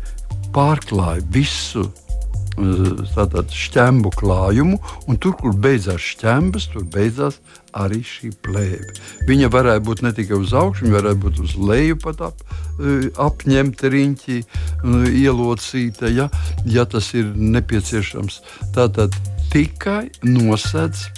pārklāja 0.55 1.25
visu 1.33 1.83
uh, 1.83 3.03
tātad 3.11 3.51
šķembu 3.51 4.13
klājumu, 4.15 4.79
un 5.11 5.19
tur, 5.19 5.35
kur 5.41 5.53
beidzās 5.53 6.01
šķembas, 6.13 6.69
tur 6.73 6.87
beidzās 6.87 7.41
arī 7.77 7.99
šī 8.07 8.31
plēve. 8.47 8.95
Viņa 9.27 9.51
varētu 9.53 9.85
būt 9.91 10.03
ne 10.07 10.15
tikai 10.15 10.39
uz 10.39 10.55
augšu, 10.55 10.87
viņa 10.87 10.97
varētu 11.01 11.23
būt 11.27 11.43
uz 11.43 11.55
leju 11.59 11.99
pat 12.01 12.25
ap, 12.31 12.43
uh, 12.79 13.09
apņemta 13.27 13.91
riņķī, 13.91 14.41
uh, 14.41 15.07
ielocīta, 15.11 16.15
ja, 16.15 16.31
ja 16.63 16.87
tas 16.89 17.11
ir 17.11 17.35
nepieciešams. 17.35 18.39
Tātad 18.71 19.19
tikai 19.51 20.05
nosedz 20.23 21.09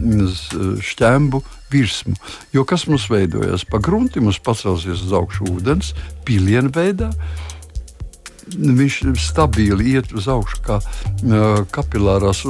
šķembu 0.00 1.42
virsmu. 1.72 2.14
Jo 2.52 2.64
kas 2.68 2.86
mums 2.88 3.08
veidojas? 3.10 3.64
Pa 3.68 3.80
grunti 3.82 4.20
mums 4.20 4.40
pacelsies 4.42 5.04
uz 5.06 5.16
augšu 5.16 5.48
ūdens, 5.56 5.92
pilienu 6.26 6.72
veidā. 6.74 7.12
Viņš 8.52 8.96
stabili 9.22 9.94
iet 9.94 10.10
uz 10.12 10.26
augšu, 10.28 10.58
kā 10.66 10.78
kapilārās, 11.72 12.42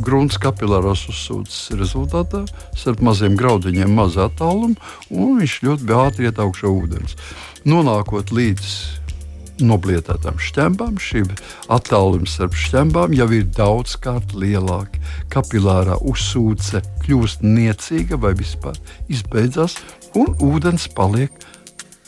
grunts 0.00 0.38
kapilārās 0.40 1.02
uzsūdzes 1.10 1.74
rezultātā, 1.76 2.44
starp 2.78 3.02
maziem 3.04 3.34
graudiņiem, 3.36 3.90
mazā 3.92 4.30
attālumā, 4.30 4.78
un 5.10 5.40
viņš 5.42 5.58
ļoti 5.66 5.98
ātri 5.98 6.30
iet 6.30 6.40
augšā 6.40 6.70
ūdens. 6.70 7.18
Nonākot 7.66 8.30
līdz 8.32 8.70
noblietētām 9.62 10.38
šķembām. 10.42 11.00
Šī 11.00 11.24
attālums 11.72 12.36
starp 12.36 12.56
šķembām 12.58 13.16
jau 13.16 13.28
ir 13.34 13.48
daudzkārt 13.56 14.36
lielāka. 14.36 15.00
Kapilārā 15.32 15.98
uzsūce 16.02 16.82
kļūst 17.04 17.44
niecīga 17.46 18.20
vai 18.20 18.34
vispār 18.38 18.78
izbeidzas, 19.12 19.78
un 20.16 20.34
ūdens 20.44 20.88
paliek 20.96 21.32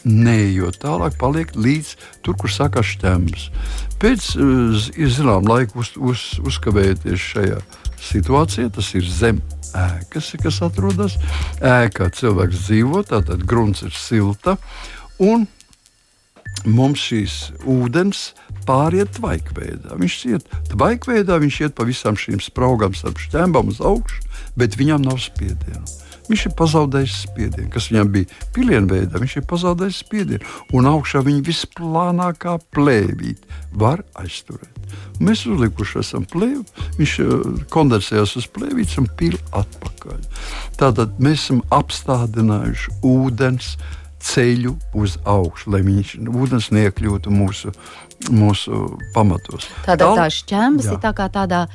neejot 0.09 0.79
tālāk, 0.83 1.17
paliek 1.21 1.53
līdz 1.59 1.95
tur, 2.23 2.37
kur 2.39 2.53
sākās 2.53 2.95
šķembas. 2.95 3.49
Pēc 4.03 4.31
uh, 4.39 4.79
zināmā 4.95 5.43
laika 5.43 5.79
uz, 5.81 5.93
uz, 5.99 6.25
uzkavējoties 6.47 7.29
šajā 7.33 7.61
situācijā, 8.09 8.71
tas 8.75 8.93
ir 8.95 9.07
zem 9.11 9.41
ēkas, 9.77 10.33
kas 10.43 10.63
atrodas 10.65 11.19
ēkā. 11.59 12.13
Cilvēks 12.15 12.67
dzīvo, 12.69 13.03
tātad 13.11 13.45
grunts 13.49 13.85
ir 13.87 13.95
silta. 13.97 14.57
Un 15.19 15.49
mums 16.67 17.03
šīs 17.11 17.37
ūdens 17.69 18.33
pāriet 18.69 19.15
tvaikveidā. 19.19 19.97
Viņš 20.01 20.19
iet 20.33 20.51
tvaikveidā, 20.73 21.39
viņš 21.41 21.61
iet 21.67 21.79
pa 21.79 21.87
visām 21.89 22.19
šīm 22.19 22.43
spraugām, 22.45 22.97
starp 22.97 23.21
šķēmbām 23.23 23.73
uz 23.73 23.81
augšu, 23.85 24.23
bet 24.59 24.77
viņam 24.81 25.07
nav 25.07 25.23
spiediena. 25.23 25.87
Viņš 26.29 26.43
ir 26.45 26.55
pazaudējis 26.59 27.15
spiedienu, 27.25 27.71
kas 27.73 27.89
viņam 27.89 28.11
bija 28.13 28.41
pilienveidā. 28.53 29.21
Viņš 29.21 29.39
ir 29.41 29.47
pazaudējis 29.49 30.01
spiedienu, 30.05 30.51
un 30.77 30.89
augšā 30.91 31.23
viņa 31.25 31.45
visplānākā 31.47 32.59
plēvīte 32.77 33.49
var 33.81 34.05
aizturēt. 34.21 34.75
Mēs 35.25 35.47
uzlikuši 35.49 35.99
esam 36.03 36.27
plēvi, 36.29 36.63
viņš 37.01 37.15
eh, 37.25 37.31
kondensējās 37.73 38.37
uz 38.41 38.49
plēvītes 38.53 39.01
un 39.01 39.09
pil 39.19 39.39
atpakaļ. 39.57 40.21
Tātad 40.81 41.17
mēs 41.23 41.47
esam 41.47 41.63
apstādinājuši 41.75 43.01
ūdens 43.09 43.77
ceļu 44.29 44.75
uz 44.99 45.17
augšu, 45.29 45.73
lai 45.75 45.83
viņš 45.87 46.15
ūdens 46.29 46.71
niekļūtu 46.75 47.33
mūsu, 47.33 47.73
mūsu 48.31 48.83
pamatos. 49.15 49.69
Tātad 49.87 50.19
tā 50.19 50.27
šķēmas 50.33 50.91
ir 50.93 51.01
tā 51.03 51.15
kā 51.17 51.29
tādā 51.33 51.67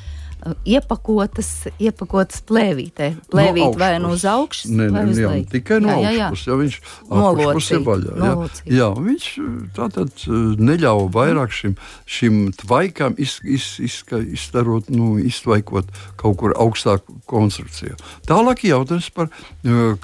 iepakotas, 0.68 1.50
iepakotas 1.80 2.42
plēvītē. 2.48 3.10
Plēvīt 3.32 3.64
no 3.64 3.80
vai 3.80 3.90
nu 4.02 4.12
uz 4.14 4.24
augšas, 4.28 4.70
ne, 4.72 4.88
vai 4.92 5.04
uz 5.10 5.20
leju. 5.20 5.46
Tikai 5.52 5.78
no 5.84 5.94
jā, 6.02 6.12
jā, 6.14 6.28
augšas, 6.28 6.48
ja 6.50 6.58
viņš 6.60 6.78
apakšpus 7.08 7.70
ir 7.72 7.84
vaļā. 7.86 8.16
Jā. 8.18 8.34
jā, 8.78 8.88
viņš 9.06 9.28
tātad 9.76 10.26
neļauj 10.60 11.08
vairāk 11.14 11.54
šim, 11.54 11.76
šim 12.16 12.42
tvaikam 12.60 13.16
iz, 13.20 13.38
iz, 13.44 13.68
iz, 13.84 14.00
izstarot, 14.36 14.90
nu, 14.92 15.14
iztvaikot 15.22 15.90
kaut 16.20 16.38
kur 16.40 16.56
augstāku 16.60 17.18
konstrukciju. 17.30 17.96
Tālāk 18.28 18.66
jautājums 18.68 19.10
par, 19.14 19.32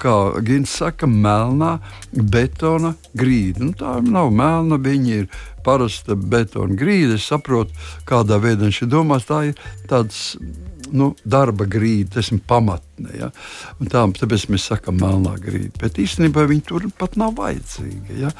kā 0.01 0.17
Gins 0.45 0.73
saka, 0.81 1.09
melnā 1.09 1.77
betona 2.11 2.95
grīda. 3.17 3.65
Nu, 3.65 3.75
tā 3.77 3.97
nav 4.05 4.31
melna, 4.33 4.79
viņi 4.81 5.17
ir 5.21 5.29
parasta 5.65 6.15
betona 6.15 6.75
grīda. 6.77 7.17
Es 7.19 7.29
saprotu, 7.31 7.75
kādā 8.07 8.39
veidā 8.41 8.67
viņš 8.67 8.83
ir 8.85 8.91
domājis. 8.91 9.29
Tā 9.29 9.39
ir 9.51 9.63
tāds 9.89 10.21
nu, 10.91 11.11
darba 11.23 11.65
grīda, 11.69 12.17
tas 12.17 12.31
ir 12.33 12.41
pamatne. 12.47 13.13
Ja? 13.17 13.31
Un 13.79 13.91
tā, 13.91 14.03
tāpēc 14.19 14.47
mēs 14.51 14.67
sakām, 14.71 14.99
melnā 15.01 15.37
grīda. 15.41 15.73
Bet 15.81 15.99
īstenībā 16.01 16.45
viņi 16.49 16.65
tur 16.67 16.87
pat 16.99 17.17
nav 17.19 17.35
vajadzīga. 17.39 18.19
Ja? 18.25 18.33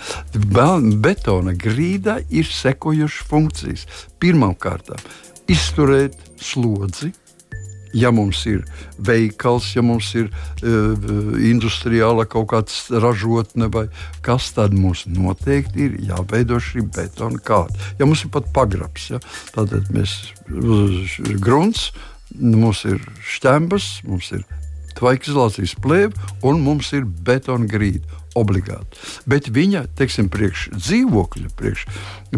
Betona 1.02 1.56
grīda 1.58 2.20
ir 2.30 2.50
sekojošas 2.50 3.28
funkcijas. 3.32 3.88
Pirmkārt, 4.22 4.94
izturēt 5.52 6.20
slodzi 6.42 7.12
ja 7.94 8.12
mums 8.12 8.44
ir 8.50 8.64
veikals, 9.02 9.72
ja 9.76 9.84
mums 9.86 10.12
ir 10.18 10.30
uh, 10.30 11.10
industriāla 11.52 12.26
kaut 12.30 12.50
kāda 12.54 13.02
ražotne 13.04 13.70
vai 13.74 13.88
kas, 14.26 14.52
tad 14.56 14.76
mums 14.78 15.06
noteikti 15.10 15.88
ir 15.88 16.00
jāveido 16.12 16.60
šī 16.62 16.86
betona 16.96 17.42
kārta. 17.44 17.92
Ja 18.00 18.08
mums 18.08 18.24
ir 18.26 18.32
pat 18.34 18.50
pagrabs, 18.56 19.10
ja, 19.14 19.22
tad 19.56 19.76
mēs 19.92 20.18
ir 20.48 21.38
grunts, 21.42 21.92
mums 22.40 22.86
ir 22.88 23.02
šķembas, 23.36 23.92
mums 24.08 24.32
ir 24.36 24.48
tvaikizolācijas 25.00 25.78
plēve 25.82 26.32
un 26.48 26.64
mums 26.64 26.92
ir 26.96 27.06
betona 27.06 27.68
grīda 27.70 28.21
obligāti. 28.40 29.00
Bet 29.30 29.50
viņa, 29.54 29.86
teiksim, 30.00 30.30
priekš 30.32 30.70
dzīvokļa, 30.78 31.52
priekš, 31.60 31.86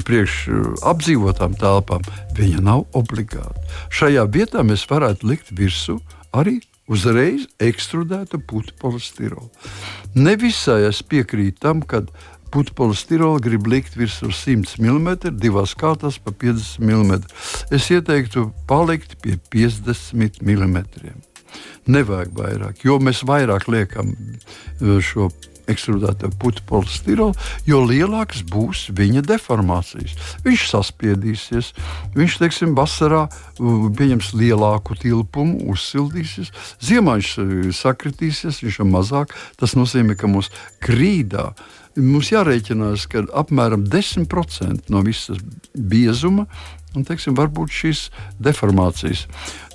priekš 0.03 0.37
uh, 0.49 0.67
apdzīvotām 0.93 1.57
telpām, 1.61 2.05
viņa 2.37 2.61
nav 2.65 2.85
obligāta. 2.97 3.65
Šajā 3.93 4.27
vietā 4.33 4.65
mēs 4.65 4.85
varētu 4.89 5.33
likt 5.33 5.53
virsū 5.57 5.99
arī 6.33 6.59
uzreiz 6.91 7.47
ekstrudēta 7.63 8.41
putekļa 8.41 8.79
polistirolu. 8.81 9.49
Nevisai 10.19 10.83
es 10.89 11.01
piekrītu 11.05 11.61
tam, 11.63 11.81
ka 11.81 12.03
putekļa 12.53 12.77
polistirolu 12.77 13.41
grib 13.41 13.67
likt 13.69 13.97
virsū 13.97 14.29
100 14.29 14.77
mm, 14.81 15.37
divās 15.41 15.73
kārtās 15.79 16.19
pa 16.21 16.33
50 16.43 16.83
mm. 16.83 17.21
Es 17.73 17.89
ieteiktu 17.89 18.49
palikt 18.69 19.17
pie 19.23 19.39
50 19.53 20.43
mm. 20.43 20.83
Nevajag 21.93 22.37
vairāk, 22.37 22.85
jo 22.85 22.99
mēs 23.01 23.23
vairāk 23.27 23.67
liekam 23.71 24.13
uh, 24.13 24.99
šo 25.01 25.31
ekstrudēta 25.71 26.31
putekļa 26.41 26.67
polistirola, 26.69 27.45
jo 27.67 27.81
lielākas 27.85 28.43
būs 28.49 28.87
viņa 28.95 29.23
deformācijas. 29.27 30.15
Viņš 30.45 30.65
saspiedīsies, 30.71 31.71
viņš, 32.17 32.39
teiksim, 32.41 32.75
vasarā 32.77 33.25
pieņems 33.59 34.33
lielāku 34.39 34.97
tilpumu, 34.99 35.69
uzsildīsies, 35.73 36.51
ziemā 36.83 37.17
viņš 37.19 37.31
e, 37.37 37.47
sakritīsies, 37.77 38.63
viņš 38.65 38.81
ir 38.83 38.91
mazāk. 38.91 39.33
Tas 39.59 39.77
nozīmē, 39.79 40.17
ka 40.19 40.31
mums 40.31 40.51
grīdā 40.83 41.51
mums 41.93 42.31
jārēķinās, 42.33 43.05
ka 43.11 43.21
apmēram 43.37 43.83
10% 43.85 44.89
no 44.89 45.03
visas 45.05 45.37
biezuma 45.73 46.47
un, 46.93 47.05
teiksim, 47.07 47.35
varbūt 47.37 47.73
šīs 47.73 48.07
deformācijas. 48.43 49.25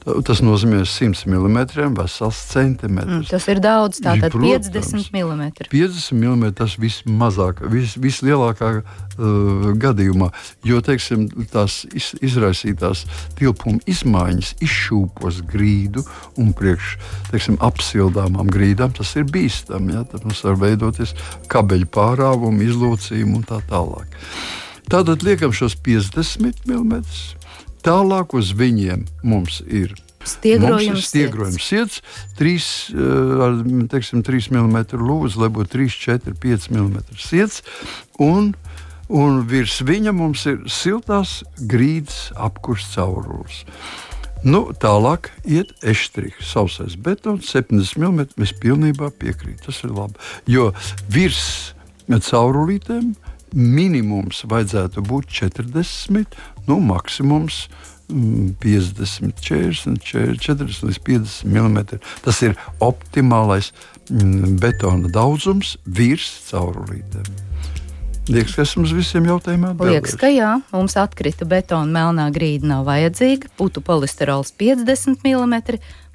Tas 0.04 0.40
nozīmē 0.44 0.82
100 0.86 1.26
mm 1.28 1.58
vesels 1.96 2.38
centimetrs. 2.52 3.10
Mm, 3.10 3.24
tas 3.28 3.46
ir 3.50 3.60
daudz, 3.62 4.00
tātad 4.04 4.32
Protams, 4.32 4.70
50 4.72 5.10
mm. 5.12 5.48
50 5.72 6.16
mm 6.16 6.52
tas 6.58 6.76
vismazāk, 6.80 7.60
vis, 7.72 7.96
vislielākā 8.00 8.70
uh, 8.78 9.66
gadījumā, 9.80 10.30
jo 10.66 10.80
teiksim, 10.84 11.26
tās 11.52 11.82
iz, 11.92 12.12
izraisītās 12.24 13.04
tilpuma 13.38 13.82
izmaiņas 13.90 14.54
izšūpos 14.64 15.42
grīdu 15.50 16.04
un 16.40 16.54
priekš 16.56 16.94
teiksim, 17.32 17.58
apsildāmām 17.64 18.48
grīdām 18.52 18.94
tas 18.96 19.16
ir 19.18 19.28
bīstami. 19.28 19.98
Ja? 19.98 20.06
Tad 20.08 20.24
mums 20.28 20.44
var 20.46 20.60
veidoties 20.62 21.16
kabeļu 21.52 21.90
pārāvumi, 21.92 22.70
izlocījumi 22.70 23.40
un 23.40 23.44
tā 23.50 23.60
tālāk. 23.68 24.16
Tātad 24.88 25.20
liekam 25.26 25.52
šos 25.52 25.74
50 25.84 26.64
mm 26.64 27.02
Tālāk 27.88 28.36
uz 28.36 28.52
viņiem 28.56 29.06
mums 29.24 29.62
ir 29.64 29.94
Stiegrojums, 30.28 31.06
stiegrojums 31.08 31.62
sirds, 31.64 32.00
3, 32.36 32.56
uh, 32.92 33.60
teiksim, 33.88 34.20
3 34.26 34.50
mm 34.52 34.76
lūdzu, 34.98 35.40
lai 35.40 35.48
būtu 35.54 35.70
3, 35.78 35.94
4, 36.02 36.34
5 36.42 36.66
mm 36.74 36.98
sirds. 37.16 37.62
Un, 38.20 38.50
un 39.08 39.38
virs 39.48 39.78
viņa 39.88 40.12
mums 40.12 40.44
ir 40.50 40.60
siltās 40.68 41.38
grīdas 41.70 42.26
apkurss 42.36 42.92
caurulis. 42.98 43.62
Nu, 44.44 44.68
tālāk 44.70 45.32
iet 45.48 45.72
eštriks, 45.82 46.44
sausais 46.52 46.94
betons, 46.94 47.48
70 47.54 47.96
mm. 47.98 48.28
Es 48.44 48.52
pilnībā 48.54 49.10
piekrītu. 49.18 49.64
Tas 49.66 49.80
ir 49.86 49.94
labi. 49.96 50.14
Jo 50.46 50.70
virs 51.10 51.72
caurulītēm 52.08 53.16
minimums 53.54 54.44
vajadzētu 54.48 55.04
būt 55.08 55.30
40, 55.40 56.38
nu, 56.68 56.80
maksimums 56.84 57.66
50, 58.08 59.36
40, 59.44 59.98
40 60.00 60.86
līdz 60.88 61.00
50 61.04 61.44
mm. 61.44 62.00
Tas 62.24 62.40
ir 62.46 62.56
optimālais 62.80 63.72
mm, 64.08 64.56
betona 64.62 65.12
daudzums 65.12 65.76
virs 65.84 66.30
caurulītēm. 66.48 67.28
Liekas, 68.28 68.56
ka 68.56 68.64
esmu 68.64 68.84
uz 68.84 68.92
visiem 68.92 69.24
jautājumiem 69.28 69.70
atbildējis. 69.70 69.94
Liekas, 69.96 70.16
ka 70.20 70.28
jā, 70.28 70.50
mums 70.72 70.96
atkrita 71.00 71.48
betona 71.48 71.88
melnā 71.88 72.26
grīda 72.32 72.68
nav 72.74 72.84
vajadzīga, 72.88 73.48
putu 73.56 73.80
polisterols 73.84 74.52
50 74.60 75.24
mm 75.24 75.56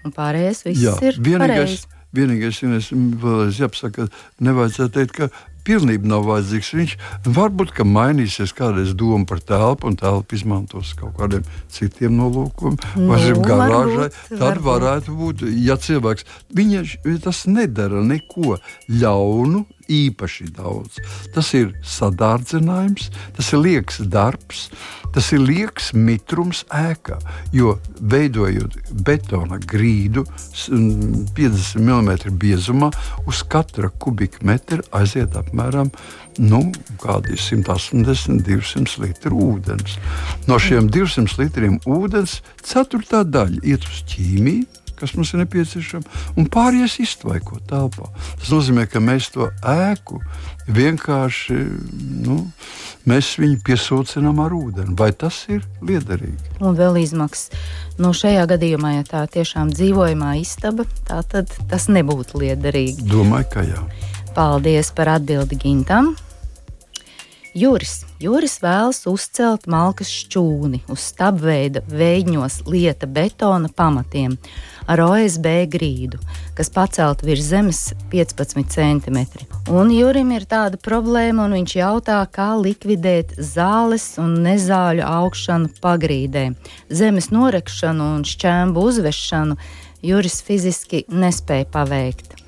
un 0.04 0.13
pārējais 0.13 0.62
viss 0.67 0.84
jā, 0.84 0.93
ir 1.02 1.17
vienīgais. 1.17 1.82
Pareizi. 1.82 1.89
Vienīgais, 2.13 2.60
kas 2.62 2.91
man 2.93 3.08
vēlreiz 3.17 3.58
jāpasaka, 3.58 4.06
nevajadzētu 4.46 4.93
teikt, 5.00 5.15
ka 5.17 5.30
pilnībā 5.67 6.10
nav 6.10 6.26
vajadzīgs. 6.28 6.71
Viņš 6.80 6.95
varbūt 7.36 7.73
mainīsies 7.88 8.54
kādreiz 8.56 8.93
doma 8.97 9.28
par 9.30 9.41
telpu, 9.43 9.89
un 9.89 9.97
telpu 9.99 10.38
izmantos 10.38 10.93
kaut 10.99 11.15
kādiem 11.19 11.45
citiem 11.73 12.15
nolūkiem, 12.19 12.78
nu, 12.99 13.13
arī 13.15 13.36
garāžai. 13.43 14.10
Tad 14.30 14.39
varbūt. 14.41 14.67
varētu 14.69 15.17
būt, 15.19 15.45
ja 15.63 15.78
cilvēks 15.78 16.28
viņa, 16.56 16.84
tas 17.23 17.45
nedara 17.49 18.04
neko 18.04 18.58
ļaunu. 18.89 19.65
Īpaši 19.91 20.50
daudz. 20.56 21.00
Tas 21.36 21.52
ir 21.58 21.74
sadārdzinājums, 21.84 23.10
tas 23.36 23.52
ir 23.54 23.63
liekas 23.63 24.02
darbs, 24.12 24.67
tas 25.13 25.30
ir 25.36 25.43
liekas 25.43 25.91
mitrums 25.93 26.63
ēkā. 26.74 27.19
Jo 27.56 27.78
veidojot 28.00 28.78
betona 29.06 29.60
grīdu 29.60 30.26
50 30.67 31.82
mm 31.84 32.38
biezumā, 32.39 32.91
uz 33.28 33.43
katra 33.43 33.91
kubikmetra 34.00 34.84
aiziet 34.96 35.36
apmēram 35.39 35.91
nu, 36.38 36.63
180, 37.04 38.41
200 38.48 39.02
litru 39.04 39.41
ūdens. 39.54 40.00
No 40.48 40.58
šiem 40.62 40.89
200 40.89 41.38
litriem 41.41 41.78
ūdens 41.86 42.39
ceturtā 42.65 43.24
daļa 43.28 43.62
iet 43.67 43.86
uz 43.89 44.02
ķīmiju 44.10 44.83
kas 45.04 45.16
mums 45.18 45.34
ir 45.34 45.44
nepieciešama, 45.44 46.22
un 46.39 46.48
pārējais 46.52 47.00
iztvaiko 47.04 47.60
telpā. 47.70 48.10
Tas 48.39 48.52
nozīmē, 48.54 48.88
ka 48.89 49.02
mēs 49.04 49.30
to 49.36 49.50
ēku 49.60 50.22
vienkārši 50.72 51.60
nu, 52.24 52.39
piesūcinām 53.68 54.39
ar 54.44 54.56
ūdeni. 54.56 54.96
Vai 55.00 55.12
tas 55.12 55.44
ir 55.52 55.66
liederīgi? 55.84 56.58
Un 56.63 56.78
vēl 56.80 57.02
izmaksas. 57.04 57.52
Nu, 58.00 58.13
šajā 58.16 58.48
gadījumā, 58.50 58.96
ja 58.98 59.04
tā 59.06 59.26
tiešām 59.30 59.74
dzīvojamā 59.76 60.38
istaba, 60.42 60.88
tad 61.08 61.52
tas 61.70 61.89
nebūtu 61.92 62.42
liederīgi. 62.46 63.06
Domāju, 63.12 63.50
ka 63.54 63.68
jā. 63.68 63.84
Paldies 64.34 64.89
par 64.96 65.12
atbildi 65.20 65.60
Gintam. 65.62 66.16
Juris, 67.54 68.00
Juris 68.18 68.56
vēlas 68.63 69.04
uzcelt 69.06 69.68
malkas 69.70 70.10
šķūni 70.10 70.80
uz 70.89 71.04
stabveida 71.12 71.84
veidņos 71.86 72.63
lieta 72.66 73.06
betona 73.06 73.70
pamatiem 73.70 74.39
ar 74.89 75.04
OSB 75.06 75.46
grīdu, 75.70 76.18
kas 76.58 76.74
pacelta 76.74 77.28
virs 77.30 77.46
zemes 77.52 77.84
15 78.10 78.74
cm. 78.74 79.22
Un 79.70 79.94
Jurim 79.94 80.34
ir 80.34 80.48
tāda 80.50 80.82
problēma, 80.82 81.46
un 81.46 81.54
viņš 81.60 81.78
jautā, 81.78 82.18
kā 82.26 82.56
likvidēt 82.58 83.38
zāles 83.38 84.16
un 84.18 84.39
nezāļu 84.48 85.06
augšanu 85.06 85.76
pagrīdē. 85.84 86.48
Zemes 86.89 87.30
norekšanu 87.30 88.16
un 88.18 88.26
šķēmu 88.34 88.89
uzvešanu 88.89 89.62
Juris 90.02 90.42
fiziski 90.42 91.06
nespēja 91.13 91.70
paveikt. 91.70 92.42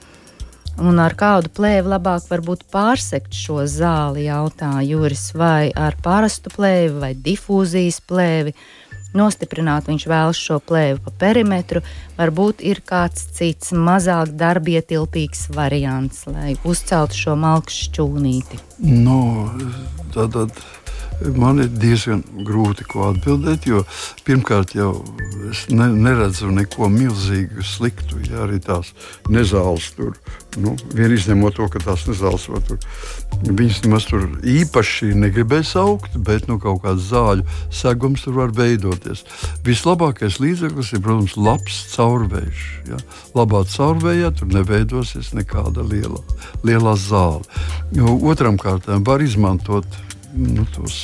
Un 0.75 0.99
ar 0.99 1.13
kādu 1.15 1.47
plēvi 1.55 1.87
labāk 1.87 2.25
varbūt 2.27 2.65
pārsekt 2.73 3.35
šo 3.35 3.61
zāli, 3.69 4.25
jautā 4.27 4.73
Juris, 4.83 5.29
vai 5.37 5.69
ar 5.71 5.95
parastu 6.03 6.51
plēvi 6.51 6.99
vai 6.99 7.13
difūzijas 7.15 8.01
plēvi. 8.09 8.51
Nostiprināt 9.15 9.87
viņš 9.87 10.03
vēlas 10.11 10.39
šo 10.43 10.57
plēvi 10.59 10.99
pa 11.05 11.13
perimetru, 11.21 11.79
varbūt 12.17 12.65
ir 12.67 12.81
kāds 12.83 13.29
cits 13.37 13.71
mazāk 13.71 14.33
darbietilpīgs 14.35 15.47
variants, 15.55 16.25
lai 16.27 16.57
uzceltu 16.67 17.21
šo 17.21 17.37
malku 17.39 17.71
šķūnīti. 17.71 18.59
No, 18.83 19.21
nu, 19.55 19.71
tad, 20.11 20.35
tad 20.35 20.59
man 21.35 21.59
ir 21.63 21.69
diezgan 21.71 22.23
grūti 22.45 22.85
ko 22.89 23.09
atbildēt, 23.11 23.67
jo 23.69 23.83
pirmkārt 24.27 24.75
jau 24.75 24.91
es 25.49 25.65
ne, 25.71 25.87
neredzu 25.93 26.49
neko 26.53 26.89
milzīgu, 26.91 27.63
sliktu. 27.65 28.19
Ja 28.29 28.45
arī 28.45 28.59
tās 28.63 28.91
nezāles 29.31 29.91
tur, 29.95 30.15
nu, 30.61 30.75
vien 30.95 31.13
izņemot 31.15 31.57
to, 31.57 31.67
ka 31.71 31.81
tās 31.83 32.05
nezāles 32.09 32.47
var 32.51 32.63
tur, 32.67 32.79
viņas 33.45 33.81
nemaz 33.85 34.07
tur 34.09 34.27
īpaši 34.55 35.13
negribēs 35.17 35.75
augt, 35.79 36.17
bet 36.27 36.49
nu, 36.51 36.57
kaut 36.61 36.83
kāds 36.85 37.09
zāļu 37.11 37.45
segums 37.73 38.25
tur 38.25 38.39
var 38.39 38.55
veidoties. 38.55 39.25
Vislabākais 39.65 40.39
līdzeklis 40.43 40.93
ir, 40.95 41.03
protams, 41.05 41.37
labs 41.37 41.81
caurvējš. 41.95 42.65
Ja? 42.91 43.01
Labā 43.37 43.65
caurvējā 43.71 44.33
tur 44.39 44.51
neveidosies 44.53 45.33
nekāda 45.37 45.85
liela, 45.85 46.21
liela 46.67 46.95
zāle. 46.99 47.43
Otram 48.25 48.59
kārtām 48.61 49.05
var 49.07 49.23
izmantot 49.23 49.87
nu, 50.35 50.67
tos 50.75 50.99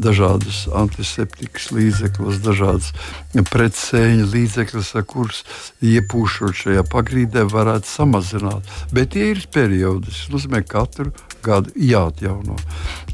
dažādas 0.00 0.64
antiseptikas 0.72 1.70
līdzekļus, 1.74 2.40
dažādas 2.44 2.92
pretsēņu 3.50 4.28
līdzekļus, 4.32 4.92
kurus 5.08 5.42
iepūšot 5.84 6.56
šajā 6.62 6.84
pagrīdē, 6.92 7.44
varētu 7.50 7.90
samazināt. 7.90 8.72
Bet 8.94 9.12
tie 9.16 9.32
ir 9.34 9.44
periodiski. 9.52 10.10
Tas 10.12 10.32
nozīmē, 10.32 10.62
ka 10.64 10.82
katru 10.82 11.12
gadu 11.44 11.72
jāatjauno. 11.76 12.56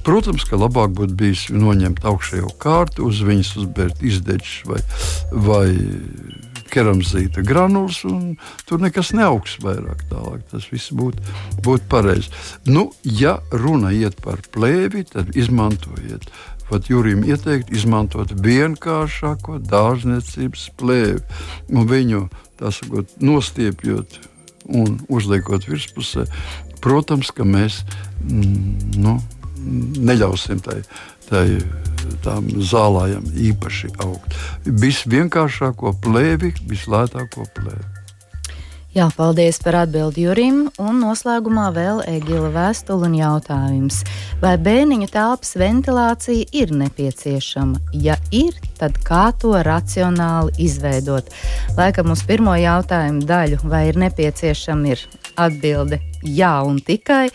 Protams, 0.07 0.45
ka 0.49 0.59
labāk 0.61 0.93
būtu 0.97 1.17
bijis 1.19 1.47
noņemt 1.53 2.05
augšējo 2.07 2.53
kārtu, 2.63 3.09
uz 3.09 3.23
viņas 3.25 3.55
uzbērt 3.63 4.05
izdečus 4.05 4.63
vai, 4.69 4.83
vai 5.33 5.67
keramzīta 6.71 7.43
granulas, 7.47 8.03
un 8.09 8.37
tur 8.69 8.83
nekas 8.83 9.13
neaugs 9.17 9.59
vairāk. 9.65 10.05
Tālāk. 10.11 10.45
Tas 10.53 10.69
viss 10.73 10.93
būtu 10.95 11.23
būt 11.65 11.89
pareizi. 11.91 12.33
Nu, 12.69 12.89
ja 13.03 13.39
runa 13.53 13.93
iet 13.95 14.21
par 14.25 14.43
plēvi, 14.55 15.07
tad 15.13 15.37
izmantojiet. 15.37 16.29
Pat 16.69 16.91
Jurijam 16.91 17.23
ieteikt 17.25 17.71
izmantot 17.73 18.35
vienkāršāko 18.45 19.57
dārzniecības 19.71 20.67
plēvi 20.77 21.23
un 21.73 21.89
viņu 21.89 22.27
sakot, 22.61 23.15
nostiepjot 23.25 24.19
un 24.69 24.99
uzliekot 25.09 25.65
virspusē. 25.69 26.27
Protams, 26.85 27.33
ka 27.35 27.47
mēs 27.49 27.81
mm, 28.29 28.99
nu, 29.01 29.17
neļausim 30.05 30.61
tai, 30.63 30.83
tai 31.29 31.45
tām 32.25 32.49
zālājām 32.59 33.29
īpaši 33.51 33.93
augt. 34.05 34.37
Visvienkāršāko 34.65 35.95
plēvi, 36.05 36.55
vislētāko 36.71 37.47
plēvi. 37.57 37.99
Jā, 38.97 39.05
paldies 39.15 39.61
par 39.61 39.77
atbildi 39.85 40.25
Jurim. 40.25 40.63
Un 40.81 40.97
noslēgumā 41.03 41.69
vēl 41.77 42.01
Egila 42.09 42.49
vēstule 42.55 43.07
un 43.07 43.19
jautājums. 43.19 44.01
Vai 44.41 44.55
bērniņu 44.59 45.11
telpas 45.13 45.53
ventilācija 45.61 46.49
ir 46.57 46.73
nepieciešama? 46.73 47.79
Ja 47.93 48.17
ir, 48.35 48.57
tad 48.81 48.97
kā 49.07 49.29
to 49.39 49.53
racionāli 49.63 50.57
izveidot? 50.67 51.29
Laikam 51.77 52.11
uz 52.17 52.25
pirmo 52.27 52.57
jautājumu 52.59 53.23
daļu, 53.29 53.61
vai 53.69 53.85
ir 53.93 54.01
nepieciešama, 54.01 54.97
ir 54.97 55.05
atbilde 55.37 56.01
jā 56.25 56.57
un 56.67 56.81
tikai. 56.83 57.29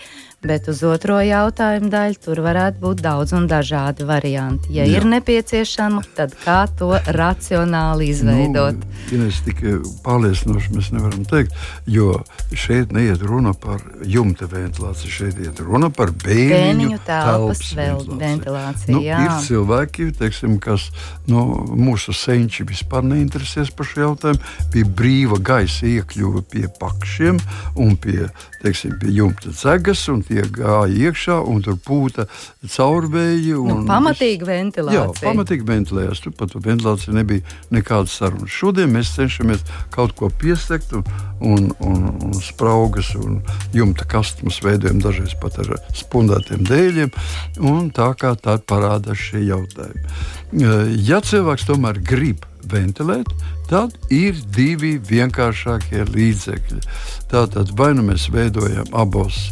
Bet 0.43 0.67
uz 0.67 0.81
otro 0.83 1.21
jautājumu 1.23 1.87
daļu 1.87 2.19
tur 2.25 2.41
varētu 2.43 2.81
būt 2.81 3.01
daudz 3.05 3.31
un 3.37 3.45
dažādi 3.47 4.03
varianti. 4.07 4.73
Ja 4.75 4.83
Jā. 4.83 4.97
ir 4.99 5.05
nepieciešama, 5.07 6.01
tad 6.17 6.33
kā 6.43 6.65
to 6.67 6.89
racionāli 7.15 8.09
izveidot? 8.11 8.81
Nu, 8.81 9.15
ja 9.15 9.29
es 9.29 9.39
tikai 9.45 9.77
pārliecinoši 10.03 10.73
mēs 10.75 10.89
nevaram 10.91 11.23
teikt, 11.29 11.55
jo 11.87 12.17
šeit 12.59 12.91
neiet 12.91 13.23
runa 13.23 13.53
par 13.55 13.79
jumta 14.03 14.49
ventilāciju, 14.51 15.13
šeit 15.15 15.39
iet 15.43 15.61
runa 15.63 15.87
par 15.93 16.11
bēniņu, 16.11 16.99
telpas 17.07 17.63
ventilāciju. 17.77 18.19
ventilāciju 18.19 18.97
nu, 18.97 19.03
ir 19.07 19.31
cilvēki, 19.47 20.09
teiksim, 20.19 20.57
kas 20.63 20.89
nu, 21.31 21.45
mūsu 21.79 22.11
senči 22.15 22.67
vispār 22.67 23.05
neinteresēs 23.07 23.71
par 23.71 23.87
šo 23.87 24.09
jautājumu, 24.09 24.43
pie 24.75 24.83
brīva 24.83 25.39
gaisa 25.39 25.87
iekļuva 25.87 26.43
pie 26.51 26.67
pakšiem 26.81 27.39
un 27.79 27.95
pie, 27.95 28.27
teiksim, 28.63 28.97
pie 28.99 29.15
jumta 29.15 29.55
cegas. 29.55 30.03
Un 30.11 30.23
tie 30.33 30.43
gāja 30.49 31.09
iekšā 31.09 31.37
un 31.49 31.61
tur 31.65 31.77
pūta 31.83 32.25
caurvēji. 32.63 33.55
Nu, 33.55 33.79
pamatīgi 33.89 34.47
ventilācija. 34.47 35.05
Jā, 35.05 35.13
pamatīgi 35.21 35.67
ventilējās. 35.67 36.23
Tur 36.23 36.35
pat 36.37 36.55
ventilācija 36.57 37.15
nebija 37.15 37.45
nekādas 37.73 38.17
sarunas. 38.19 38.53
Šodien 38.53 38.93
mēs 38.93 39.13
cenšamies 39.17 39.65
kaut 39.93 40.15
ko 40.19 40.31
piesekt 40.41 40.93
un, 40.97 41.05
un, 41.43 41.69
un, 41.85 42.07
un 42.29 42.37
spraugas 42.41 43.13
un 43.19 43.41
jumta 43.75 44.07
kastus 44.09 44.61
veidojam 44.65 45.01
dažreiz 45.03 45.35
pat 45.41 45.59
ar 45.63 45.75
spundētiem 45.97 46.65
dēļiem. 46.69 47.13
Un 47.63 47.91
tā 47.95 48.13
kā 48.19 48.33
tā 48.39 48.57
parādās 48.69 49.21
šie 49.29 49.45
jautājumi. 49.49 50.07
Ja 51.07 51.21
cilvēks 51.23 51.69
tomēr 51.69 52.01
grib 52.05 52.47
ventilēt, 52.69 53.29
tad 53.69 53.95
ir 54.13 54.37
divi 54.55 54.95
vienkāršākie 55.09 56.05
līdzekļi. 56.13 56.81
Tātad 57.31 57.73
vai 57.77 57.91
nu 57.97 58.05
mēs 58.07 58.29
veidojam 58.33 58.89
abos 58.95 59.49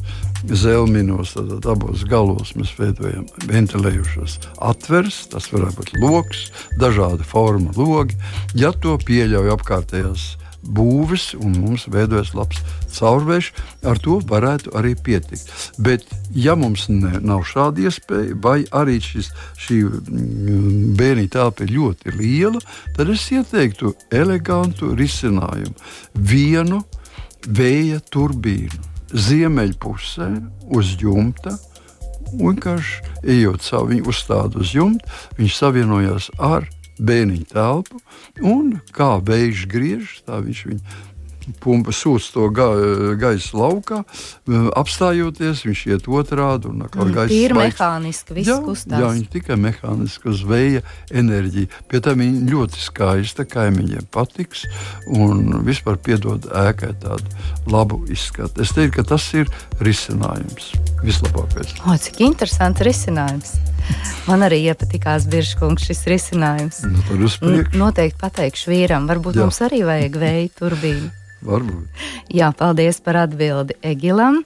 zelminos, 0.50 1.36
tad 1.38 1.66
abos 1.70 2.06
galos 2.10 2.54
mēs 2.58 2.74
veidojam 2.80 3.28
ventilējušos 3.50 4.38
atveres, 4.72 5.26
tas 5.32 5.50
var 5.54 5.70
būt 5.78 5.94
lokus, 6.02 6.50
dažāda 6.82 7.26
forma 7.28 7.74
logi. 7.78 8.18
Ja 8.58 8.74
to 8.74 8.98
pieļauj 9.06 9.54
apkārtējās 9.56 10.30
būvis 10.62 11.32
un 11.40 11.56
mums 11.58 11.88
veidojas 11.90 12.34
labs 12.38 12.62
caurvējš, 12.94 13.50
ar 13.88 14.00
to 14.04 14.20
varētu 14.30 14.74
arī 14.78 14.94
pietikt. 14.96 15.50
Bet, 15.82 16.06
ja 16.36 16.56
mums 16.60 16.88
ne, 16.92 17.18
nav 17.24 17.46
šāda 17.50 17.88
iespēja, 17.88 18.38
vai 18.44 18.60
arī 18.78 19.00
šis, 19.02 19.32
šī 19.62 19.80
mm, 19.88 20.94
bērnu 21.00 21.28
telpa 21.34 21.66
ir 21.66 21.76
ļoti 21.78 22.16
liela, 22.20 22.62
tad 22.98 23.10
es 23.14 23.26
ieteiktu 23.34 23.96
elegantu 24.14 24.94
risinājumu. 24.98 25.76
Vienu 26.14 26.84
vēja 27.48 28.02
turbīnu 28.14 28.91
ziemeļpusē 29.14 30.30
uz 30.78 30.96
jumta. 31.02 31.58
Vienkārši 32.32 33.02
ejot 33.34 33.66
savu, 33.66 33.92
viņu 33.92 34.08
uzstādu 34.12 34.62
uz 34.64 34.72
jumta, 34.76 35.08
viņš 35.40 35.58
savienojās 35.58 36.30
ar 36.40 36.68
bēniņu 37.02 37.48
telpu, 37.52 38.00
un 38.46 38.78
kā 38.96 39.16
vējš 39.26 39.66
griež, 39.72 40.14
tā 40.28 40.40
viņš 40.46 40.62
viņu 40.70 41.00
pumpa 41.64 41.94
sūc 41.96 42.28
to 42.34 42.48
ga, 42.56 42.68
gaisa 43.20 43.58
laukā, 43.58 44.02
apstājoties, 44.78 45.64
viņš 45.68 45.84
iet 45.92 46.10
otrādi 46.12 46.70
un 46.72 46.86
atkal 46.86 47.08
mm, 47.08 47.16
gaisa. 47.18 47.36
Ir 47.36 47.56
mehāniski, 47.58 48.38
viss 48.38 48.52
jā, 48.52 48.58
kustās. 48.66 49.00
Jā, 49.02 49.12
viņi 49.16 49.28
tikai 49.36 49.58
mehāniski 49.62 50.32
uz 50.32 50.44
vēja 50.48 50.84
enerģiju. 51.10 51.72
Pie 51.92 52.04
tam 52.04 52.24
viņi 52.24 52.46
ļoti 52.52 52.84
skaista, 52.84 53.48
kaimiņiem 53.50 54.08
patiks 54.14 54.66
un 55.12 55.62
vispār 55.68 56.00
piedod 56.02 56.48
ēkai 56.64 56.94
tādu 57.04 57.72
labu 57.72 58.02
izskatu. 58.12 58.64
Es 58.64 58.74
teiktu, 58.78 59.00
ka 59.00 59.10
tas 59.16 59.28
ir 59.38 59.52
risinājums 59.84 60.72
vislabākais. 61.06 61.76
O, 61.86 61.98
cik 61.98 62.24
interesants 62.26 62.84
risinājums! 62.86 63.58
Man 64.28 64.46
arī 64.46 64.62
iepatikās 64.70 65.26
Biržkungs 65.32 65.88
šis 65.90 66.04
risinājums. 66.10 66.84
Nu, 66.86 67.56
Noteikti 67.82 68.22
pateikšu 68.22 68.72
vīram, 68.74 69.10
varbūt 69.10 69.40
Jā. 69.40 69.48
mums 69.48 69.62
arī 69.66 69.82
vajag 69.88 70.22
vēja 70.22 70.54
turbīnu. 70.62 71.10
Varbūt. 71.46 72.06
Jā, 72.34 72.52
paldies 72.58 73.02
par 73.04 73.24
atbildi 73.26 73.78
Egilam. 73.86 74.44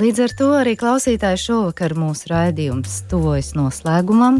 Līdz 0.00 0.20
ar 0.24 0.32
to 0.38 0.46
arī 0.56 0.72
klausītāji 0.80 1.36
šovakar 1.42 1.92
mūsu 2.00 2.30
raidījums 2.30 2.94
tuvojas 3.10 3.50
noslēgumam. 3.58 4.38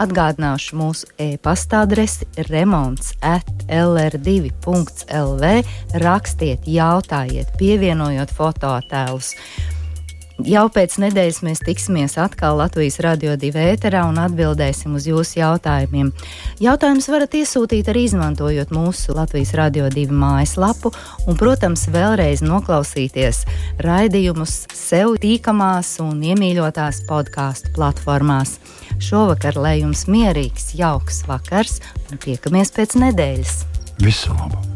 Atgādināšu 0.00 0.78
mūsu 0.80 1.10
e-pasta 1.20 1.82
adresi 1.84 2.24
remonds 2.48 3.12
at 3.20 3.44
lr2.lv. 3.68 5.52
Rakstiet, 6.00 6.64
jautājiet, 6.64 7.52
pievienojot 7.60 8.32
fotoattēlus. 8.38 9.34
Jau 10.44 10.66
pēc 10.68 10.98
nedēļas 11.00 11.38
mēs 11.46 11.62
tiksimies 11.64 12.18
atkal 12.20 12.58
Latvijas 12.60 12.98
radio 13.00 13.38
divi 13.40 13.62
ēterā 13.72 14.02
un 14.04 14.18
atbildēsim 14.20 14.98
uz 14.98 15.06
jūsu 15.08 15.38
jautājumiem. 15.38 16.10
Jautājumus 16.60 17.08
varat 17.08 17.38
iesūtīt 17.40 17.88
arī 17.88 18.02
izmantojot 18.10 18.74
mūsu 18.76 19.16
Latvijas 19.16 19.54
radio 19.56 19.88
divi 19.88 20.12
mājaslapu 20.12 20.92
un, 21.24 21.40
protams, 21.40 21.86
vēlreiz 21.88 22.44
noklausīties 22.44 23.46
raidījumus 23.80 24.66
sev 24.76 25.16
tīkamās 25.24 25.96
un 26.04 26.20
iemīļotās 26.20 27.06
podkāstu 27.08 27.72
platformās. 27.78 28.58
Šovakar 29.00 29.56
lai 29.56 29.78
jums 29.80 30.04
mierīgs, 30.04 30.74
jauks 30.76 31.24
vakars 31.30 31.80
un 32.10 32.20
tiekamies 32.20 32.76
pēc 32.76 33.00
nedēļas. 33.06 33.60
Visu 34.04 34.36
labu! 34.36 34.75